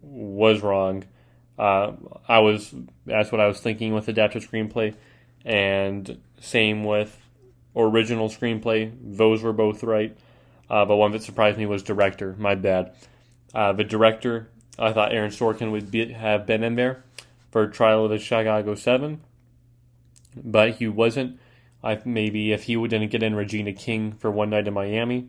[0.00, 1.04] was wrong.
[1.58, 1.92] Uh,
[2.28, 2.74] I was
[3.06, 4.94] that's what I was thinking with adapted screenplay,
[5.44, 7.16] and same with
[7.76, 8.92] original screenplay.
[9.00, 10.16] Those were both right.
[10.68, 12.34] Uh, but one that surprised me was director.
[12.38, 12.94] My bad.
[13.54, 17.04] Uh, the director, I thought Aaron Sorkin would be, have been in there
[17.50, 19.20] for Trial of the Chicago Seven,
[20.34, 21.38] but he wasn't.
[21.82, 25.28] I maybe if he didn't get in Regina King for One Night in Miami,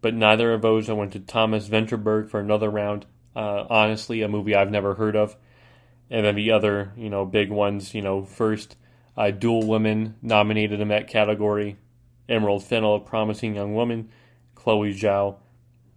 [0.00, 0.88] but neither of those.
[0.88, 3.06] I went to Thomas Vinterberg for another round.
[3.36, 5.36] Uh, honestly, a movie I've never heard of,
[6.10, 7.94] and then the other you know big ones.
[7.94, 8.76] You know, first
[9.16, 11.76] uh, Dual Women nominated in that category.
[12.28, 14.08] Emerald Fennell, Promising Young Woman,
[14.54, 15.36] Chloe Zhao,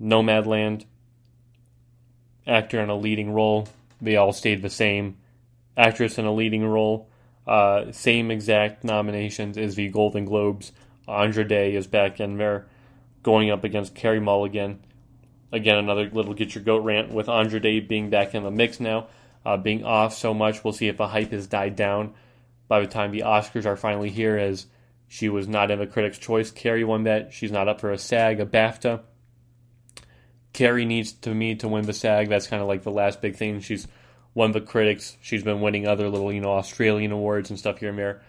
[0.02, 0.86] Nomadland,
[2.48, 3.68] actor in a leading role.
[4.02, 5.18] They all stayed the same.
[5.78, 7.10] Actress in a leading role,
[7.48, 10.72] uh, same exact nominations as the Golden Globes.
[11.08, 12.68] Andra Day is back in there,
[13.22, 14.80] going up against Carey Mulligan.
[15.52, 18.80] Again, another little get your goat rant with Andra Day being back in the mix
[18.80, 19.08] now,
[19.46, 20.64] uh, being off so much.
[20.64, 22.14] We'll see if the hype has died down
[22.68, 24.66] by the time the Oscars are finally here, as
[25.08, 26.50] she was not in the Critics' Choice.
[26.50, 27.34] Carey won that.
[27.34, 29.02] She's not up for a SAG, a BAFTA.
[30.54, 32.30] Carey needs to me to win the SAG.
[32.30, 33.60] That's kind of like the last big thing.
[33.60, 33.88] She's
[34.34, 35.18] won the critics.
[35.22, 38.22] She's been winning other little, you know, Australian awards and stuff here and there.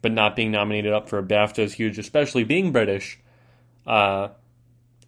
[0.00, 3.18] But not being nominated up for a BAFTA is huge, especially being British.
[3.86, 4.28] Uh,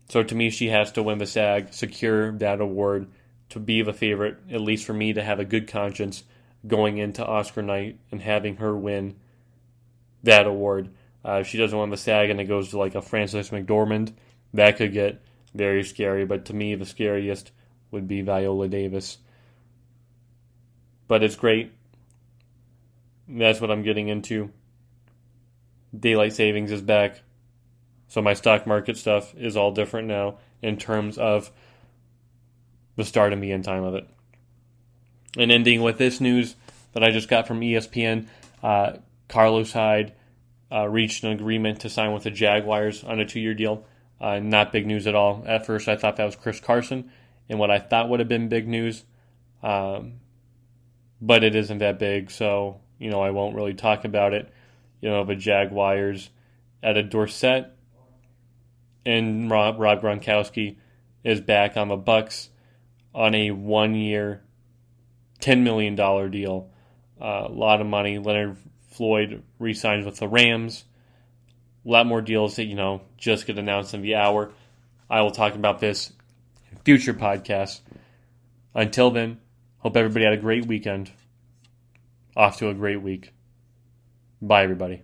[0.09, 3.07] so to me, she has to win the SAG, secure that award,
[3.51, 6.25] to be the favorite, at least for me to have a good conscience
[6.67, 9.17] going into Oscar night and having her win
[10.25, 10.91] that award.
[11.25, 14.13] Uh, if she doesn't win the SAG and it goes to like a Frances McDormand,
[14.55, 15.23] that could get
[15.55, 16.25] very scary.
[16.25, 17.53] But to me, the scariest
[17.91, 19.19] would be Viola Davis.
[21.11, 21.73] But it's great.
[23.27, 24.53] That's what I'm getting into.
[25.99, 27.23] Daylight savings is back.
[28.07, 31.51] So my stock market stuff is all different now in terms of
[32.95, 34.09] the start and the end time of it.
[35.37, 36.55] And ending with this news
[36.93, 38.29] that I just got from ESPN
[38.63, 38.99] uh,
[39.29, 40.13] Carlos Hyde
[40.71, 43.85] uh, reached an agreement to sign with the Jaguars on a two year deal.
[44.21, 45.43] Uh, not big news at all.
[45.45, 47.11] At first, I thought that was Chris Carson,
[47.49, 49.03] and what I thought would have been big news.
[49.61, 50.20] Um,
[51.21, 54.53] but it isn't that big, so you know I won't really talk about it.
[55.01, 56.31] You know, the Jaguars
[56.83, 57.67] at a Dorsett
[59.05, 60.77] and Rob, Rob Gronkowski
[61.25, 62.49] is back on the Bucs
[63.15, 64.43] on a one-year,
[65.41, 66.71] ten million dollar deal.
[67.21, 68.19] Uh, a lot of money.
[68.19, 68.57] Leonard
[68.89, 70.85] Floyd re-signs with the Rams.
[71.85, 74.53] A lot more deals that you know just get announced in the hour.
[75.09, 76.13] I will talk about this
[76.71, 77.81] in future podcasts.
[78.75, 79.41] Until then,
[79.81, 81.11] hope everybody had a great weekend.
[82.37, 83.33] Off to a great week.
[84.41, 85.03] Bye, everybody.